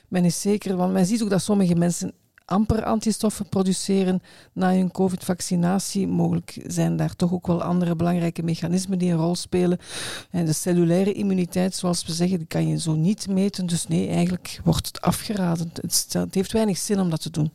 Men 0.09 0.25
is 0.25 0.40
zeker, 0.40 0.76
want 0.76 0.92
men 0.92 1.07
ziet 1.07 1.23
ook 1.23 1.30
dat 1.30 1.42
sommige 1.42 1.75
mensen 1.75 2.12
amper 2.50 2.85
antistoffen 2.85 3.49
produceren 3.49 4.23
na 4.52 4.73
hun 4.73 4.90
COVID-vaccinatie. 4.90 6.07
Mogelijk 6.07 6.59
zijn 6.66 6.97
daar 6.97 7.16
toch 7.16 7.33
ook 7.33 7.47
wel 7.47 7.62
andere 7.62 7.97
belangrijke 7.97 8.42
mechanismen 8.42 8.99
die 8.99 9.11
een 9.11 9.19
rol 9.19 9.35
spelen. 9.35 9.78
En 10.30 10.47
de 10.47 10.52
cellulaire 10.52 11.12
immuniteit, 11.12 11.75
zoals 11.75 12.04
we 12.04 12.12
zeggen, 12.12 12.38
die 12.38 12.47
kan 12.47 12.69
je 12.69 12.80
zo 12.80 12.95
niet 12.95 13.28
meten. 13.28 13.66
Dus 13.66 13.87
nee, 13.87 14.09
eigenlijk 14.09 14.61
wordt 14.64 14.87
het 14.87 15.00
afgeraden. 15.00 15.71
Het, 15.75 16.16
heeft 16.30 16.52
weinig 16.52 16.78
zin 16.78 17.00
om 17.00 17.11
dat 17.11 17.23
te 17.23 17.30
doen. 17.30 17.50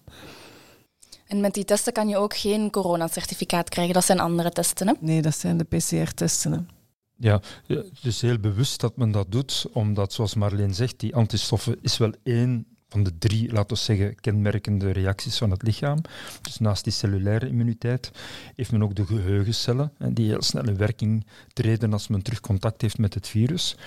En 1.27 1.39
met 1.39 1.53
die 1.53 1.65
testen 1.65 1.93
kan 1.93 2.07
je 2.07 2.17
ook 2.17 2.35
geen 2.35 2.69
coronacertificaat 2.69 3.69
krijgen. 3.69 3.93
Dat 3.93 4.05
zijn 4.05 4.19
andere 4.19 4.51
testen, 4.51 4.87
hè? 4.87 4.93
Nee, 4.99 5.21
dat 5.21 5.37
zijn 5.37 5.57
de 5.57 5.63
PCR-testen. 5.63 6.69
Ja, 7.17 7.41
het 7.67 7.89
is 8.01 8.21
heel 8.21 8.39
bewust 8.39 8.79
dat 8.79 8.97
men 8.97 9.11
dat 9.11 9.31
doet, 9.31 9.65
omdat, 9.73 10.13
zoals 10.13 10.35
Marleen 10.35 10.73
zegt, 10.73 10.99
die 10.99 11.15
antistoffen 11.15 11.77
is 11.81 11.97
wel 11.97 12.11
één 12.23 12.74
van 12.95 13.03
de 13.03 13.17
drie, 13.17 13.51
laten 13.51 13.75
we 13.75 13.83
zeggen, 13.83 14.15
kenmerkende 14.15 14.91
reacties 14.91 15.37
van 15.37 15.51
het 15.51 15.61
lichaam. 15.61 16.01
Dus 16.41 16.59
naast 16.59 16.83
die 16.83 16.93
cellulaire 16.93 17.47
immuniteit 17.47 18.11
heeft 18.55 18.71
men 18.71 18.83
ook 18.83 18.95
de 18.95 19.05
geheugencellen, 19.05 19.91
die 20.09 20.27
heel 20.27 20.41
snel 20.41 20.67
in 20.67 20.77
werking 20.77 21.25
treden 21.53 21.93
als 21.93 22.07
men 22.07 22.21
terug 22.21 22.39
contact 22.39 22.81
heeft 22.81 22.97
met 22.97 23.13
het 23.13 23.27
virus. 23.27 23.77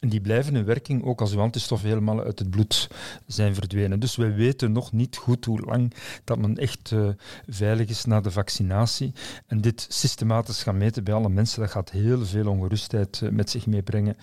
En 0.00 0.08
die 0.08 0.20
blijven 0.20 0.56
in 0.56 0.64
werking 0.64 1.04
ook 1.04 1.20
als 1.20 1.32
uw 1.32 1.40
antistoffen 1.40 1.88
helemaal 1.88 2.20
uit 2.24 2.38
het 2.38 2.50
bloed 2.50 2.88
zijn 3.26 3.54
verdwenen. 3.54 4.00
Dus 4.00 4.16
we 4.16 4.32
weten 4.32 4.72
nog 4.72 4.92
niet 4.92 5.16
goed 5.16 5.44
hoe 5.44 5.60
lang 5.60 5.94
dat 6.24 6.38
men 6.38 6.56
echt 6.56 6.90
uh, 6.90 7.08
veilig 7.46 7.88
is 7.88 8.04
na 8.04 8.20
de 8.20 8.30
vaccinatie. 8.30 9.12
En 9.46 9.60
dit 9.60 9.86
systematisch 9.88 10.62
gaan 10.62 10.78
meten 10.78 11.04
bij 11.04 11.14
alle 11.14 11.28
mensen, 11.28 11.60
dat 11.60 11.70
gaat 11.70 11.90
heel 11.90 12.26
veel 12.26 12.46
ongerustheid 12.46 13.20
uh, 13.20 13.30
met 13.30 13.50
zich 13.50 13.66
meebrengen 13.66 14.16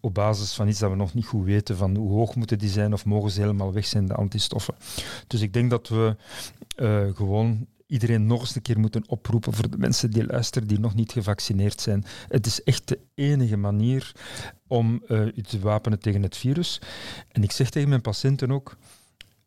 op 0.00 0.14
basis 0.14 0.52
van 0.52 0.68
iets 0.68 0.78
dat 0.78 0.90
we 0.90 0.96
nog 0.96 1.14
niet 1.14 1.26
goed 1.26 1.44
weten 1.44 1.76
van 1.76 1.96
hoe 1.96 2.10
hoog 2.10 2.34
moeten 2.34 2.58
die 2.58 2.68
zijn 2.68 2.92
of 2.92 3.04
mogen 3.04 3.30
ze 3.30 3.40
helemaal 3.40 3.72
weg 3.72 3.86
zijn, 3.86 4.06
de 4.06 4.14
antistoffen. 4.14 4.74
Dus 5.26 5.40
ik 5.40 5.52
denk 5.52 5.70
dat 5.70 5.88
we 5.88 6.16
uh, 6.76 7.14
gewoon 7.14 7.66
iedereen 7.86 8.26
nog 8.26 8.40
eens 8.40 8.54
een 8.54 8.62
keer 8.62 8.78
moeten 8.78 9.08
oproepen 9.08 9.52
voor 9.52 9.70
de 9.70 9.78
mensen 9.78 10.10
die 10.10 10.26
luisteren 10.26 10.68
die 10.68 10.80
nog 10.80 10.94
niet 10.94 11.12
gevaccineerd 11.12 11.80
zijn. 11.80 12.04
Het 12.28 12.46
is 12.46 12.62
echt 12.62 12.88
de 12.88 12.98
enige 13.14 13.56
manier 13.56 14.12
om 14.66 15.02
uh, 15.08 15.26
u 15.26 15.42
te 15.42 15.58
wapenen 15.58 16.00
tegen 16.00 16.22
het 16.22 16.36
virus. 16.36 16.80
En 17.28 17.42
ik 17.42 17.52
zeg 17.52 17.70
tegen 17.70 17.88
mijn 17.88 18.00
patiënten 18.00 18.50
ook, 18.50 18.76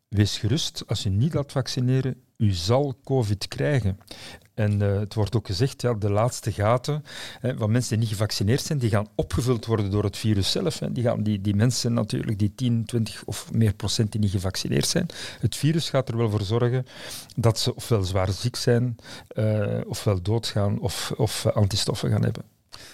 wees 0.08 0.38
gerust, 0.38 0.82
als 0.86 1.02
je 1.02 1.10
niet 1.10 1.34
laat 1.34 1.52
vaccineren, 1.52 2.22
u 2.36 2.52
zal 2.52 2.98
COVID 3.04 3.48
krijgen. 3.48 3.98
En 4.54 4.82
uh, 4.82 4.98
het 4.98 5.14
wordt 5.14 5.36
ook 5.36 5.46
gezegd, 5.46 5.82
ja, 5.82 5.94
de 5.94 6.10
laatste 6.10 6.52
gaten 6.52 7.04
hè, 7.40 7.56
van 7.56 7.70
mensen 7.70 7.90
die 7.90 7.98
niet 7.98 8.08
gevaccineerd 8.08 8.62
zijn, 8.62 8.78
die 8.78 8.90
gaan 8.90 9.08
opgevuld 9.14 9.66
worden 9.66 9.90
door 9.90 10.04
het 10.04 10.16
virus 10.16 10.50
zelf. 10.50 10.78
Hè. 10.78 10.92
Die, 10.92 11.02
gaan, 11.02 11.22
die, 11.22 11.40
die 11.40 11.54
mensen 11.54 11.92
natuurlijk, 11.92 12.38
die 12.38 12.54
10, 12.54 12.84
20 12.84 13.22
of 13.24 13.52
meer 13.52 13.74
procent 13.74 14.12
die 14.12 14.20
niet 14.20 14.30
gevaccineerd 14.30 14.86
zijn, 14.86 15.06
het 15.40 15.56
virus 15.56 15.90
gaat 15.90 16.08
er 16.08 16.16
wel 16.16 16.30
voor 16.30 16.42
zorgen 16.42 16.86
dat 17.36 17.58
ze 17.58 17.74
ofwel 17.74 18.02
zwaar 18.02 18.32
ziek 18.32 18.56
zijn, 18.56 18.96
uh, 19.34 19.80
ofwel 19.86 20.22
doodgaan 20.22 20.80
of, 20.80 21.12
of 21.16 21.44
uh, 21.44 21.52
antistoffen 21.52 22.10
gaan 22.10 22.22
hebben. 22.22 22.42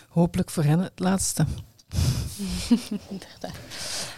Hopelijk 0.09 0.51
voor 0.51 0.65
hen 0.65 0.79
het 0.79 0.99
laatste. 0.99 1.47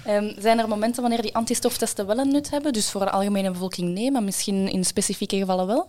um, 0.06 0.34
zijn 0.38 0.58
er 0.58 0.68
momenten 0.68 1.02
wanneer 1.02 1.22
die 1.22 1.34
antistoftesten 1.34 2.06
wel 2.06 2.18
een 2.18 2.32
nut 2.32 2.50
hebben? 2.50 2.72
Dus 2.72 2.90
voor 2.90 3.00
de 3.00 3.10
algemene 3.10 3.50
bevolking 3.50 3.94
nee, 3.94 4.10
maar 4.10 4.22
misschien 4.22 4.68
in 4.68 4.84
specifieke 4.84 5.36
gevallen 5.36 5.66
wel? 5.66 5.88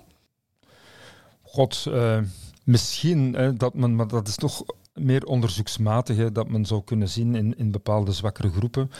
God, 1.54 1.86
uh, 1.88 2.20
misschien 2.64 3.54
dat 3.58 3.74
men, 3.74 3.96
maar 3.96 4.08
dat 4.08 4.28
is 4.28 4.36
toch 4.36 4.64
meer 4.94 5.26
onderzoeksmatig, 5.26 6.32
dat 6.32 6.50
men 6.50 6.66
zou 6.66 6.84
kunnen 6.84 7.10
zien 7.10 7.36
in, 7.36 7.58
in 7.58 7.72
bepaalde 7.72 8.12
zwakkere 8.12 8.52
groepen, 8.52 8.92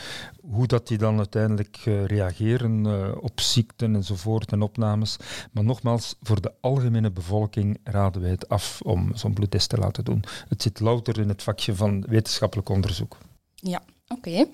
hoe 0.42 0.68
dat 0.68 0.88
die 0.88 0.98
dan 0.98 1.18
uiteindelijk 1.18 1.86
uh, 1.86 2.06
reageren 2.06 3.22
op 3.22 3.40
ziekten 3.40 3.96
enzovoort 3.96 4.52
en 4.52 4.62
opnames. 4.62 5.18
Maar 5.52 5.64
nogmaals, 5.64 6.16
voor 6.22 6.42
de 6.42 6.54
algemene 6.62 7.12
bevolking 7.12 7.80
raden 7.84 8.22
wij 8.22 8.32
het 8.32 8.50
af 8.50 8.82
om 8.82 9.12
zo'n 9.16 9.34
bloedtest 9.34 9.70
te 9.70 9.78
laten 9.78 10.04
doen. 10.04 10.24
Het 10.48 10.62
zit 10.62 10.80
louter 10.80 11.20
in 11.20 11.30
het 11.30 11.44
vakje 11.44 11.76
van 11.76 12.06
wetenschappelijk 12.10 12.70
onderzoek. 12.70 13.18
Ja, 13.56 13.84
oké. 14.08 14.46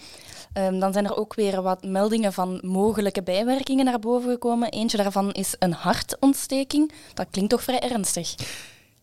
Um, 0.53 0.79
dan 0.79 0.93
zijn 0.93 1.05
er 1.05 1.17
ook 1.17 1.35
weer 1.35 1.61
wat 1.61 1.83
meldingen 1.83 2.33
van 2.33 2.59
mogelijke 2.63 3.23
bijwerkingen 3.23 3.85
naar 3.85 3.99
boven 3.99 4.31
gekomen. 4.31 4.69
Eentje 4.69 4.97
daarvan 4.97 5.31
is 5.31 5.55
een 5.59 5.73
hartontsteking. 5.73 6.91
Dat 7.13 7.27
klinkt 7.31 7.51
toch 7.51 7.63
vrij 7.63 7.79
ernstig. 7.79 8.35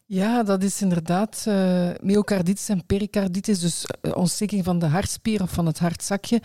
Ja, 0.08 0.42
dat 0.42 0.62
is 0.62 0.82
inderdaad 0.82 1.44
uh, 1.48 1.90
myocarditis 2.00 2.68
en 2.68 2.86
pericarditis, 2.86 3.58
dus 3.58 3.86
uh, 4.02 4.16
ontsteking 4.16 4.64
van 4.64 4.78
de 4.78 4.86
hartspier 4.86 5.42
of 5.42 5.50
van 5.50 5.66
het 5.66 5.78
hartzakje, 5.78 6.42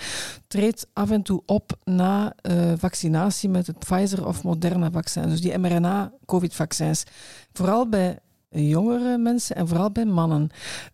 treedt 0.48 0.88
af 0.94 1.12
en 1.12 1.22
toe 1.22 1.42
op 1.46 1.72
na 1.84 2.34
uh, 2.42 2.74
vaccinatie 2.78 3.50
met 3.50 3.68
het 3.68 3.80
Pfizer 3.80 4.28
of 4.28 4.44
Moderna-vaccin, 4.44 5.30
dus 5.30 5.42
die 5.42 5.58
mRNA-COVID-vaccins. 5.58 7.04
Vooral 7.54 7.90
bij 7.90 8.20
jongere 8.52 9.18
mensen 9.18 9.56
en 9.56 9.68
vooral 9.68 9.92
bij 9.92 10.06
mannen. 10.06 10.50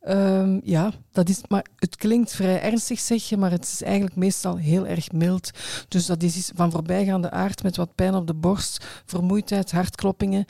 Um, 0.08 0.62
ja, 0.64 0.92
dat 1.12 1.30
is, 1.30 1.42
maar 1.48 1.66
het 1.76 1.96
klinkt 1.96 2.36
vrij 2.36 2.62
ernstig, 2.62 3.00
zeg 3.00 3.24
je, 3.24 3.38
maar 3.38 3.52
het 3.52 3.64
is 3.64 3.84
eigenlijk 3.84 4.16
meestal 4.16 4.58
heel 4.58 4.88
erg 4.88 5.12
mild. 5.12 5.52
Dus 5.88 6.06
dat 6.06 6.24
is 6.24 6.52
van 6.56 6.72
voorbijgaande 6.72 7.32
aard 7.32 7.64
met 7.64 7.76
wat 7.76 7.96
pijn 7.96 8.16
op 8.16 8.28
de 8.28 8.34
borst, 8.34 8.86
vermoeidheid, 9.06 9.72
hartkloppingen. 9.72 10.46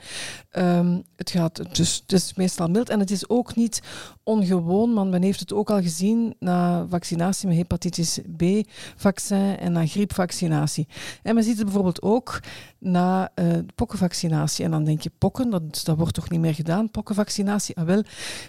Um, 0.52 1.02
het, 1.16 1.30
gaat, 1.30 1.76
dus, 1.76 2.02
het 2.06 2.12
is 2.12 2.34
meestal 2.34 2.68
mild 2.68 2.88
en 2.88 3.00
het 3.00 3.10
is 3.10 3.28
ook 3.28 3.54
niet 3.54 3.82
ongewoon, 4.28 4.94
want 4.94 5.10
men 5.10 5.22
heeft 5.22 5.40
het 5.40 5.52
ook 5.52 5.70
al 5.70 5.82
gezien 5.82 6.34
na 6.38 6.86
vaccinatie 6.88 7.48
met 7.48 7.56
hepatitis 7.56 8.18
B-vaccin 8.36 9.56
en 9.58 9.72
na 9.72 9.86
griepvaccinatie. 9.86 10.86
En 11.22 11.34
men 11.34 11.44
ziet 11.44 11.56
het 11.56 11.64
bijvoorbeeld 11.64 12.02
ook 12.02 12.40
na 12.78 13.30
uh, 13.34 13.58
pokkenvaccinatie. 13.74 14.64
En 14.64 14.70
dan 14.70 14.84
denk 14.84 15.00
je, 15.00 15.10
pokken, 15.18 15.50
dat, 15.50 15.80
dat 15.84 15.96
wordt 15.96 16.14
toch 16.14 16.30
niet 16.30 16.40
meer 16.40 16.54
gedaan, 16.54 16.90
pokkenvaccinatie? 16.90 17.76
Ah 17.76 17.84
wel, 17.84 18.02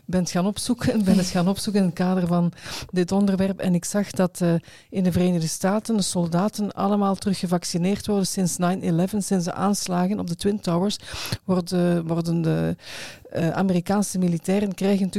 ben 0.06 0.20
het 0.20 0.32
gaan 0.32 0.46
opzoeken, 0.46 1.04
ben 1.06 1.18
het 1.18 1.28
gaan 1.28 1.48
opzoeken 1.48 1.82
in 1.82 1.88
het 1.88 1.98
kader 1.98 2.28
van 2.28 2.52
dit 2.92 3.12
onderwerp. 3.12 3.60
En 3.60 3.74
ik 3.74 3.86
zag 3.86 4.12
dat 4.12 4.40
uh, 4.42 4.54
in 4.90 5.04
de 5.04 5.12
Verenigde 5.12 5.48
Staten 5.48 5.96
de 5.96 6.02
soldaten 6.02 6.72
allemaal 6.72 7.16
terug 7.16 7.40
gevaccineerd 7.40 8.08
worden 8.08 8.28
sinds 8.28 8.58
9-11, 8.62 9.18
sinds 9.18 9.46
de 9.46 9.54
aanslagen 9.54 10.20
op 10.20 10.28
de 10.28 10.36
Twin 10.36 10.60
Towers, 10.60 10.98
worden, 11.46 12.08
worden 12.08 12.42
de 12.42 12.76
uh, 13.34 13.50
Amerikaanse 13.50 14.18
militairen 14.18 14.74
krijgen 14.74 15.10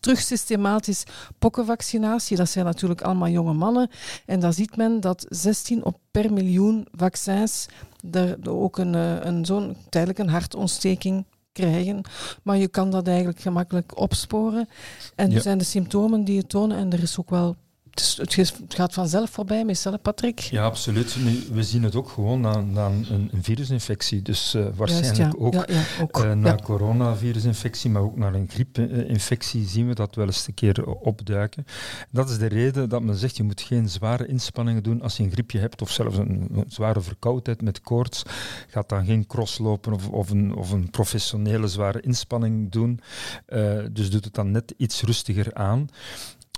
terug 0.00 0.20
systematisch 0.20 1.04
pokkenvaccinatie. 1.38 2.36
Dat 2.36 2.48
zijn 2.48 2.64
natuurlijk 2.64 3.02
allemaal 3.02 3.28
jonge 3.28 3.52
mannen. 3.52 3.90
En 4.26 4.40
dan 4.40 4.52
ziet 4.52 4.76
men 4.76 5.00
dat 5.00 5.26
16 5.28 5.84
op 5.84 5.98
per 6.10 6.32
miljoen 6.32 6.86
vaccins 6.92 7.66
er 8.10 8.38
ook 8.44 8.78
een, 8.78 8.94
een 9.28 9.44
zo'n 9.44 9.76
tijdelijk 9.88 10.18
een 10.18 10.28
hartontsteking 10.28 11.24
krijgen. 11.54 12.02
Maar 12.42 12.56
je 12.56 12.68
kan 12.68 12.90
dat 12.90 13.06
eigenlijk 13.06 13.40
gemakkelijk 13.40 13.98
opsporen. 13.98 14.68
En 15.14 15.26
er 15.26 15.34
ja. 15.34 15.40
zijn 15.40 15.58
de 15.58 15.64
symptomen 15.64 16.24
die 16.24 16.34
je 16.34 16.46
tonen. 16.46 16.76
En 16.76 16.92
er 16.92 17.02
is 17.02 17.18
ook 17.18 17.30
wel 17.30 17.56
het, 17.94 18.36
het, 18.36 18.74
gaat 18.74 18.92
vanzelf 18.92 19.30
voorbij, 19.30 19.64
meestal, 19.64 19.98
Patrick? 19.98 20.40
Ja, 20.40 20.64
absoluut. 20.64 21.16
Nu, 21.24 21.42
we 21.52 21.62
zien 21.62 21.82
het 21.82 21.94
ook 21.94 22.08
gewoon 22.08 22.46
aan, 22.46 22.76
een, 22.76 23.28
een, 23.32 23.42
virusinfectie. 23.42 24.22
Dus 24.22 24.54
uh, 24.54 24.66
waarschijnlijk 24.74 25.16
Juist, 25.16 25.36
ja. 25.38 25.44
ook, 25.44 25.52
ja, 25.52 25.64
ja, 25.68 25.82
ook. 26.00 26.24
Uh, 26.24 26.32
na 26.32 26.54
coronavirusinfectie, 26.54 27.90
maar 27.90 28.02
ook 28.02 28.16
naar 28.16 28.34
een 28.34 28.48
griepinfectie 28.48 29.66
zien 29.66 29.88
we 29.88 29.94
dat 29.94 30.14
wel 30.14 30.26
eens 30.26 30.46
een 30.46 30.54
keer 30.54 30.84
opduiken. 30.86 31.64
Dat 32.10 32.30
is 32.30 32.38
de 32.38 32.46
reden 32.46 32.88
dat 32.88 33.02
men 33.02 33.16
zegt, 33.16 33.36
je 33.36 33.42
moet 33.42 33.60
geen 33.60 33.88
zware 33.88 34.26
inspanningen 34.26 34.82
doen 34.82 35.02
als 35.02 35.16
je 35.16 35.22
een 35.22 35.30
griepje 35.30 35.58
hebt, 35.58 35.82
of 35.82 35.90
zelfs 35.90 36.16
een, 36.16 36.48
een 36.52 36.64
zware 36.68 37.00
verkoudheid 37.00 37.62
met 37.62 37.80
koorts. 37.80 38.22
Gaat 38.68 38.88
dan 38.88 39.04
geen 39.04 39.26
crosslopen 39.26 39.92
of, 39.92 40.08
of, 40.08 40.30
een, 40.30 40.54
of 40.54 40.70
een 40.70 40.90
professionele 40.90 41.68
zware 41.68 42.00
inspanning 42.00 42.70
doen. 42.70 43.00
Uh, 43.48 43.84
dus 43.92 44.10
doet 44.10 44.24
het 44.24 44.34
dan 44.34 44.50
net 44.50 44.74
iets 44.76 45.02
rustiger 45.02 45.54
aan. 45.54 45.88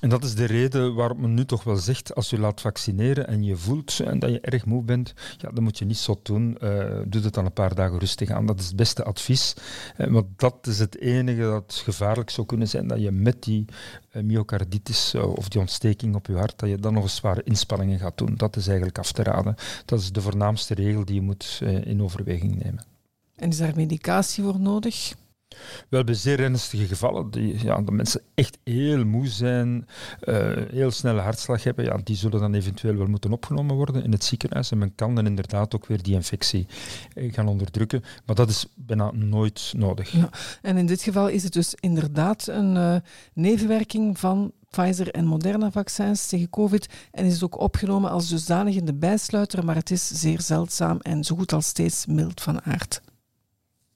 En 0.01 0.09
dat 0.09 0.25
is 0.25 0.35
de 0.35 0.45
reden 0.45 0.95
waarom 0.95 1.21
men 1.21 1.35
nu 1.35 1.45
toch 1.45 1.65
wel 1.65 1.77
zegt, 1.77 2.15
als 2.15 2.31
je 2.31 2.39
laat 2.39 2.61
vaccineren 2.61 3.27
en 3.27 3.45
je 3.45 3.57
voelt 3.57 4.01
en 4.01 4.19
dat 4.19 4.31
je 4.31 4.41
erg 4.41 4.65
moe 4.65 4.83
bent, 4.83 5.15
ja, 5.39 5.51
dan 5.51 5.63
moet 5.63 5.79
je 5.79 5.85
niet 5.85 5.97
zo 5.97 6.21
doen. 6.23 6.57
Uh, 6.63 7.01
doe 7.07 7.23
het 7.23 7.35
dan 7.35 7.45
een 7.45 7.53
paar 7.53 7.75
dagen 7.75 7.99
rustig 7.99 8.31
aan. 8.31 8.47
Dat 8.47 8.61
is 8.61 8.67
het 8.67 8.77
beste 8.77 9.05
advies. 9.05 9.55
Uh, 9.99 10.07
want 10.07 10.27
dat 10.37 10.67
is 10.67 10.79
het 10.79 11.01
enige 11.01 11.41
dat 11.41 11.81
gevaarlijk 11.85 12.31
zou 12.31 12.47
kunnen 12.47 12.69
zijn, 12.69 12.87
dat 12.87 13.01
je 13.01 13.11
met 13.11 13.43
die 13.43 13.65
uh, 14.13 14.23
myocarditis 14.23 15.15
of 15.15 15.49
die 15.49 15.61
ontsteking 15.61 16.15
op 16.15 16.27
je 16.27 16.37
hart, 16.37 16.59
dat 16.59 16.69
je 16.69 16.79
dan 16.79 16.95
nog 16.95 17.03
eens 17.03 17.17
zware 17.17 17.43
inspanningen 17.43 17.99
gaat 17.99 18.19
doen. 18.19 18.35
Dat 18.35 18.57
is 18.57 18.67
eigenlijk 18.67 18.99
af 18.99 19.13
te 19.13 19.23
raden. 19.23 19.55
Dat 19.85 20.01
is 20.01 20.13
de 20.13 20.21
voornaamste 20.21 20.75
regel 20.75 21.05
die 21.05 21.15
je 21.15 21.23
moet 21.23 21.61
in 21.85 22.03
overweging 22.03 22.63
nemen. 22.63 22.85
En 23.37 23.49
is 23.49 23.59
daar 23.59 23.77
medicatie 23.77 24.45
voor 24.45 24.61
nodig? 24.61 25.15
Wel, 25.89 26.05
bij 26.05 26.15
zeer 26.15 26.41
ernstige 26.41 26.87
gevallen, 26.87 27.31
die, 27.31 27.65
ja, 27.65 27.81
de 27.81 27.93
mensen 27.93 28.21
echt 28.35 28.59
heel 28.65 29.05
moe 29.05 29.29
zijn, 29.29 29.87
uh, 30.25 30.37
heel 30.71 30.91
snelle 30.91 31.21
hartslag 31.21 31.65
hebben, 31.65 31.85
ja, 31.85 31.99
die 32.05 32.17
zullen 32.17 32.41
dan 32.41 32.55
eventueel 32.55 32.97
wel 32.97 33.07
moeten 33.07 33.33
opgenomen 33.33 33.77
worden 33.77 34.05
in 34.05 34.13
het 34.13 34.25
ziekenhuis. 34.25 34.71
En 34.71 34.79
men 34.79 34.95
kan 34.95 35.15
dan 35.15 35.27
inderdaad 35.27 35.75
ook 35.75 35.87
weer 35.87 36.03
die 36.03 36.15
infectie 36.15 36.67
eh, 37.15 37.33
gaan 37.33 37.49
onderdrukken. 37.49 38.05
Maar 38.25 38.37
dat 38.37 38.49
is 38.49 38.67
bijna 38.75 39.11
nooit 39.13 39.73
nodig. 39.77 40.11
Ja, 40.11 40.31
en 40.63 40.77
in 40.77 40.87
dit 40.87 41.03
geval 41.03 41.29
is 41.29 41.43
het 41.43 41.53
dus 41.53 41.75
inderdaad 41.75 42.47
een 42.47 42.75
uh, 42.77 42.97
nevenwerking 43.33 44.19
van 44.19 44.53
Pfizer 44.71 45.11
en 45.11 45.27
Moderna 45.27 45.71
vaccins 45.71 46.27
tegen 46.27 46.51
COVID 46.51 46.89
en 47.11 47.25
is 47.25 47.33
het 47.33 47.45
ook 47.45 47.61
opgenomen 47.61 48.11
als 48.11 48.29
dusdanig 48.29 48.77
in 48.77 48.85
de 48.85 48.95
bijsluiter, 48.95 49.65
maar 49.65 49.75
het 49.75 49.91
is 49.91 50.21
zeer 50.21 50.41
zeldzaam 50.41 50.99
en 51.01 51.25
zo 51.25 51.37
goed 51.37 51.53
als 51.53 51.67
steeds 51.67 52.07
mild 52.07 52.41
van 52.41 52.63
aard. 52.63 53.01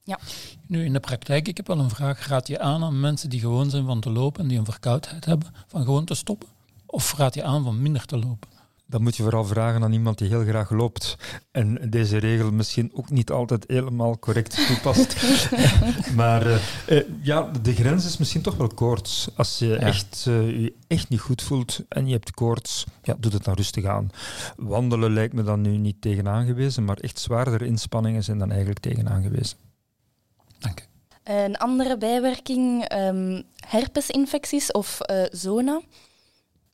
Ja. 0.04 0.18
Nu, 0.66 0.84
in 0.84 0.92
de 0.92 1.00
praktijk, 1.00 1.48
ik 1.48 1.56
heb 1.56 1.66
wel 1.66 1.78
een 1.78 1.90
vraag. 1.90 2.26
Raad 2.26 2.46
je 2.46 2.60
aan 2.60 2.84
aan 2.84 3.00
mensen 3.00 3.30
die 3.30 3.40
gewoon 3.40 3.70
zijn 3.70 3.86
van 3.86 4.00
te 4.00 4.10
lopen 4.10 4.42
en 4.42 4.48
die 4.48 4.58
een 4.58 4.64
verkoudheid 4.64 5.24
hebben, 5.24 5.54
van 5.66 5.84
gewoon 5.84 6.04
te 6.04 6.14
stoppen? 6.14 6.48
Of 6.86 7.14
raad 7.16 7.34
je 7.34 7.42
aan 7.42 7.64
van 7.64 7.82
minder 7.82 8.06
te 8.06 8.18
lopen? 8.18 8.48
Dan 8.86 9.02
moet 9.02 9.16
je 9.16 9.22
vooral 9.22 9.44
vragen 9.44 9.82
aan 9.82 9.92
iemand 9.92 10.18
die 10.18 10.28
heel 10.28 10.44
graag 10.44 10.70
loopt 10.70 11.16
en 11.50 11.90
deze 11.90 12.16
regel 12.16 12.52
misschien 12.52 12.90
ook 12.94 13.10
niet 13.10 13.30
altijd 13.30 13.64
helemaal 13.66 14.18
correct 14.18 14.66
toepast. 14.66 15.16
maar 16.16 16.46
uh, 16.46 16.56
uh, 16.88 17.02
ja, 17.22 17.50
de 17.62 17.74
grens 17.74 18.04
is 18.04 18.16
misschien 18.16 18.42
toch 18.42 18.56
wel 18.56 18.68
koorts. 18.68 19.28
Als 19.34 19.58
je 19.58 19.76
echt, 19.76 20.24
uh, 20.28 20.60
je 20.60 20.74
echt 20.86 21.08
niet 21.08 21.20
goed 21.20 21.42
voelt 21.42 21.84
en 21.88 22.06
je 22.06 22.12
hebt 22.12 22.30
koorts, 22.30 22.84
ja, 23.02 23.16
doe 23.18 23.32
het 23.32 23.44
dan 23.44 23.54
rustig 23.54 23.84
aan. 23.84 24.10
Wandelen 24.56 25.12
lijkt 25.12 25.34
me 25.34 25.42
dan 25.42 25.60
nu 25.60 25.76
niet 25.76 26.00
tegen 26.00 26.28
aangewezen, 26.28 26.84
maar 26.84 26.96
echt 26.96 27.18
zwaardere 27.18 27.66
inspanningen 27.66 28.24
zijn 28.24 28.38
dan 28.38 28.50
eigenlijk 28.50 28.80
tegen 28.80 29.08
aangewezen. 29.08 29.56
Dank 30.60 30.88
Een 31.24 31.56
andere 31.56 31.98
bijwerking, 31.98 32.92
um, 32.92 33.42
herpesinfecties 33.66 34.72
of 34.72 34.98
uh, 35.10 35.22
zona. 35.30 35.80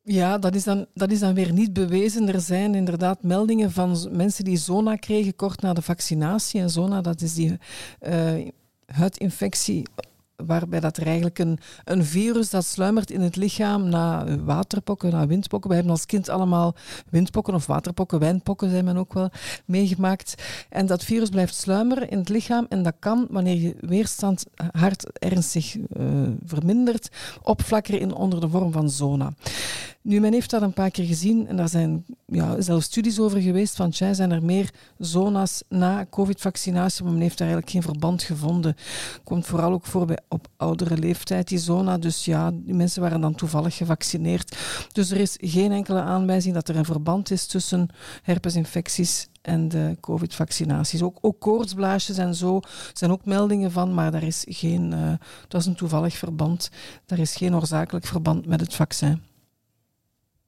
Ja, 0.03 0.39
dat 0.39 0.55
is, 0.55 0.65
dan, 0.65 0.87
dat 0.95 1.11
is 1.11 1.19
dan 1.19 1.35
weer 1.35 1.53
niet 1.53 1.73
bewezen. 1.73 2.29
Er 2.29 2.41
zijn 2.41 2.75
inderdaad 2.75 3.23
meldingen 3.23 3.73
van 3.73 4.09
mensen 4.11 4.45
die 4.45 4.57
zona 4.57 4.97
kregen 4.97 5.37
kort 5.37 5.61
na 5.61 5.73
de 5.73 5.83
vaccinatie. 5.83 6.61
En 6.61 6.71
zona, 6.71 7.01
dat 7.01 7.21
is 7.21 7.35
die 7.35 7.59
uh, 8.03 8.49
huidinfectie 8.87 9.87
waarbij 10.37 10.81
dat 10.81 10.97
er 10.97 11.07
eigenlijk 11.07 11.39
een, 11.39 11.59
een 11.85 12.05
virus 12.05 12.51
dat 12.51 12.65
sluimert 12.65 13.11
in 13.11 13.21
het 13.21 13.37
lichaam 13.37 13.89
na 13.89 14.37
waterpokken, 14.39 15.11
na 15.11 15.27
windpokken. 15.27 15.71
We 15.71 15.77
hebben 15.77 15.93
als 15.93 16.07
kind 16.07 16.29
allemaal 16.29 16.75
windpokken 17.11 17.55
of 17.55 17.67
waterpokken, 17.67 18.19
wijnpokken 18.19 18.71
zijn 18.71 18.85
men 18.85 18.97
ook 18.97 19.13
wel 19.13 19.31
meegemaakt. 19.65 20.35
En 20.69 20.87
dat 20.87 21.05
virus 21.05 21.29
blijft 21.29 21.55
sluimeren 21.55 22.11
in 22.11 22.19
het 22.19 22.29
lichaam 22.29 22.67
en 22.69 22.83
dat 22.83 22.95
kan, 22.99 23.27
wanneer 23.31 23.57
je 23.57 23.77
weerstand 23.81 24.45
hard 24.71 25.19
ernstig 25.19 25.77
uh, 25.77 25.83
vermindert, 26.45 27.09
opflakkeren 27.43 28.01
in 28.01 28.15
onder 28.15 28.41
de 28.41 28.49
vorm 28.49 28.73
van 28.73 28.91
zona. 28.91 29.33
Nu, 30.07 30.21
men 30.21 30.33
heeft 30.33 30.51
dat 30.51 30.63
een 30.63 30.73
paar 30.73 30.91
keer 30.91 31.05
gezien 31.05 31.47
en 31.49 31.57
daar 31.57 31.69
zijn 31.69 32.05
ja, 32.27 32.61
zelfs 32.61 32.87
studies 32.87 33.21
over 33.21 33.41
geweest 33.41 33.77
van 33.77 33.91
tja, 33.91 34.15
zijn 34.15 34.31
er 34.31 34.43
meer 34.43 34.71
zona's 34.99 35.63
na 35.69 36.07
covid-vaccinatie, 36.11 37.05
maar 37.05 37.13
men 37.13 37.23
heeft 37.23 37.39
daar 37.39 37.49
eigenlijk 37.49 37.77
geen 37.77 37.83
verband 37.83 38.23
gevonden. 38.23 38.77
Komt 39.25 39.47
vooral 39.47 39.73
ook 39.73 39.87
voor 39.87 40.07
bij 40.07 40.19
op 40.29 40.49
oudere 40.57 40.97
leeftijd, 40.97 41.49
die 41.49 41.59
zona. 41.59 41.99
Dus 41.99 42.25
ja, 42.25 42.51
die 42.51 42.75
mensen 42.75 43.03
waren 43.03 43.21
dan 43.21 43.35
toevallig 43.35 43.77
gevaccineerd. 43.77 44.57
Dus 44.93 45.11
er 45.11 45.17
is 45.17 45.37
geen 45.41 45.73
enkele 45.73 46.01
aanwijzing 46.01 46.55
dat 46.55 46.69
er 46.69 46.77
een 46.77 46.85
verband 46.85 47.31
is 47.31 47.47
tussen 47.47 47.89
herpesinfecties 48.23 49.29
en 49.43 49.69
de 49.69 49.97
covid-vaccinaties. 50.01 51.03
Ook, 51.03 51.19
ook 51.21 51.41
koortsblaasjes 51.41 52.19
en 52.19 52.35
zo 52.35 52.61
zijn 52.93 53.11
ook 53.11 53.25
meldingen 53.25 53.73
van, 53.73 53.95
maar 53.95 54.11
daar 54.11 54.23
is 54.23 54.45
geen, 54.49 54.93
uh, 54.93 55.13
dat 55.49 55.61
is 55.61 55.67
een 55.67 55.75
toevallig 55.75 56.17
verband. 56.17 56.71
Daar 57.07 57.19
is 57.19 57.37
geen 57.37 57.55
oorzakelijk 57.55 58.07
verband 58.07 58.47
met 58.47 58.61
het 58.61 58.75
vaccin. 58.75 59.23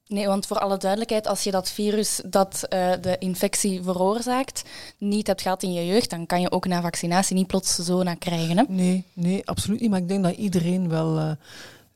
Nee, 0.09 0.27
want 0.27 0.45
voor 0.45 0.59
alle 0.59 0.77
duidelijkheid, 0.77 1.27
als 1.27 1.43
je 1.43 1.51
dat 1.51 1.69
virus 1.69 2.21
dat 2.25 2.67
uh, 2.69 2.91
de 3.01 3.15
infectie 3.19 3.83
veroorzaakt 3.83 4.63
niet 4.97 5.27
hebt 5.27 5.41
gehad 5.41 5.63
in 5.63 5.73
je 5.73 5.85
jeugd, 5.85 6.09
dan 6.09 6.25
kan 6.25 6.41
je 6.41 6.51
ook 6.51 6.67
na 6.67 6.81
vaccinatie 6.81 7.35
niet 7.35 7.47
plots 7.47 7.75
zona 7.75 8.13
krijgen. 8.13 8.57
Hè? 8.57 8.63
Nee, 8.67 9.03
nee, 9.13 9.47
absoluut 9.47 9.79
niet. 9.79 9.89
Maar 9.89 9.99
ik 9.99 10.07
denk 10.07 10.23
dat 10.23 10.35
iedereen 10.35 10.89
wel 10.89 11.37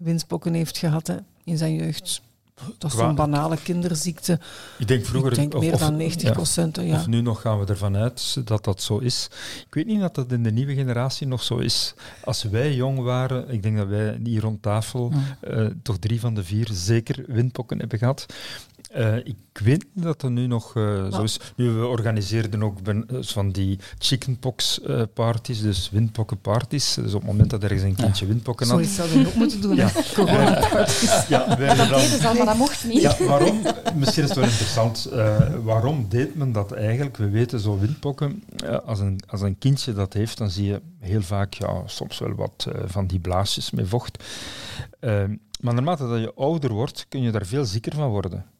uh, 0.03 0.15
heeft 0.53 0.77
gehad 0.77 1.07
hè, 1.07 1.17
in 1.43 1.57
zijn 1.57 1.73
jeugd. 1.73 2.21
Dat 2.77 2.91
is 2.91 2.97
zo'n 2.97 3.15
banale 3.15 3.57
kinderziekte. 3.63 4.39
Ik 4.77 4.87
denk 4.87 5.05
vroeger... 5.05 5.31
Ik 5.31 5.37
denk 5.37 5.53
meer 5.59 5.73
of, 5.73 5.79
dan 5.79 5.95
90 5.95 6.31
procent. 6.31 6.75
Ja, 6.81 6.95
Of 6.95 7.07
nu 7.07 7.21
nog 7.21 7.41
gaan 7.41 7.59
we 7.59 7.65
ervan 7.65 7.95
uit 7.95 8.47
dat 8.47 8.63
dat 8.63 8.81
zo 8.81 8.97
is. 8.97 9.27
Ik 9.67 9.73
weet 9.73 9.85
niet 9.85 9.99
dat 9.99 10.15
dat 10.15 10.31
in 10.31 10.43
de 10.43 10.51
nieuwe 10.51 10.73
generatie 10.73 11.27
nog 11.27 11.43
zo 11.43 11.57
is. 11.57 11.93
Als 12.23 12.43
wij 12.43 12.73
jong 12.73 12.99
waren, 12.99 13.49
ik 13.49 13.63
denk 13.63 13.77
dat 13.77 13.87
wij 13.87 14.19
hier 14.23 14.41
rond 14.41 14.61
tafel 14.61 15.11
uh, 15.49 15.67
toch 15.83 15.97
drie 15.97 16.19
van 16.19 16.33
de 16.33 16.43
vier 16.43 16.69
zeker 16.71 17.23
windpokken 17.27 17.79
hebben 17.79 17.97
gehad. 17.97 18.25
Uh, 18.97 19.15
ik 19.15 19.35
weet 19.53 19.85
niet 19.93 20.03
dat 20.03 20.21
dat 20.21 20.31
nu 20.31 20.47
nog 20.47 20.75
uh, 20.75 21.11
zo 21.11 21.23
is. 21.23 21.39
Nu, 21.55 21.69
we 21.69 21.85
organiseerden 21.85 22.63
ook 22.63 22.81
ben, 22.81 23.07
uh, 23.11 23.17
van 23.21 23.51
die 23.51 23.79
chickenpox 23.97 24.81
parties, 25.13 25.61
dus 25.61 25.89
windpokkenparties. 25.89 26.93
Dus 26.93 27.13
op 27.13 27.21
het 27.21 27.31
moment 27.31 27.49
dat 27.49 27.63
ergens 27.63 27.81
een 27.81 27.95
kindje 27.95 28.25
ja. 28.25 28.31
windpokken 28.31 28.67
had... 28.67 28.75
Sorry, 28.75 28.93
zouden 28.93 29.21
we 29.21 29.27
ook 29.27 29.35
moeten 29.35 29.61
doen, 29.61 29.75
ja. 29.75 29.91
Corona-parties. 30.13 31.27
ja, 31.27 31.57
wij 31.57 31.75
dat 31.75 31.89
deden 31.89 32.19
ze 32.19 32.27
al, 32.27 32.33
maar 32.33 32.45
dat 32.45 32.57
mocht 32.57 32.85
niet. 32.85 33.01
Ja, 33.01 33.15
waarom? 33.19 33.61
Misschien 33.95 34.23
is 34.23 34.29
het 34.29 34.37
wel 34.37 34.47
interessant. 34.47 35.09
waarom 35.63 36.05
deed 36.09 36.35
men 36.35 36.51
dat 36.51 36.71
eigenlijk? 36.71 37.17
We 37.17 37.29
weten 37.29 37.59
zo 37.59 37.79
windpokken, 37.79 38.43
als, 38.85 38.99
een, 38.99 39.19
als 39.27 39.41
een 39.41 39.57
kindje 39.57 39.93
dat 39.93 40.13
heeft, 40.13 40.37
dan 40.37 40.49
zie 40.49 40.65
je 40.65 40.81
heel 40.99 41.21
vaak 41.21 41.53
ja, 41.53 41.81
soms 41.85 42.19
wel 42.19 42.35
wat 42.35 42.67
van 42.85 43.07
die 43.07 43.19
blaasjes 43.19 43.71
met 43.71 43.87
vocht. 43.87 44.23
maar 45.59 45.73
naarmate 45.73 46.07
dat 46.07 46.19
je 46.19 46.33
ouder 46.35 46.71
wordt, 46.71 47.05
kun 47.09 47.21
je 47.21 47.31
daar 47.31 47.45
veel 47.45 47.65
zieker 47.65 47.93
van 47.93 48.09
worden 48.09 48.52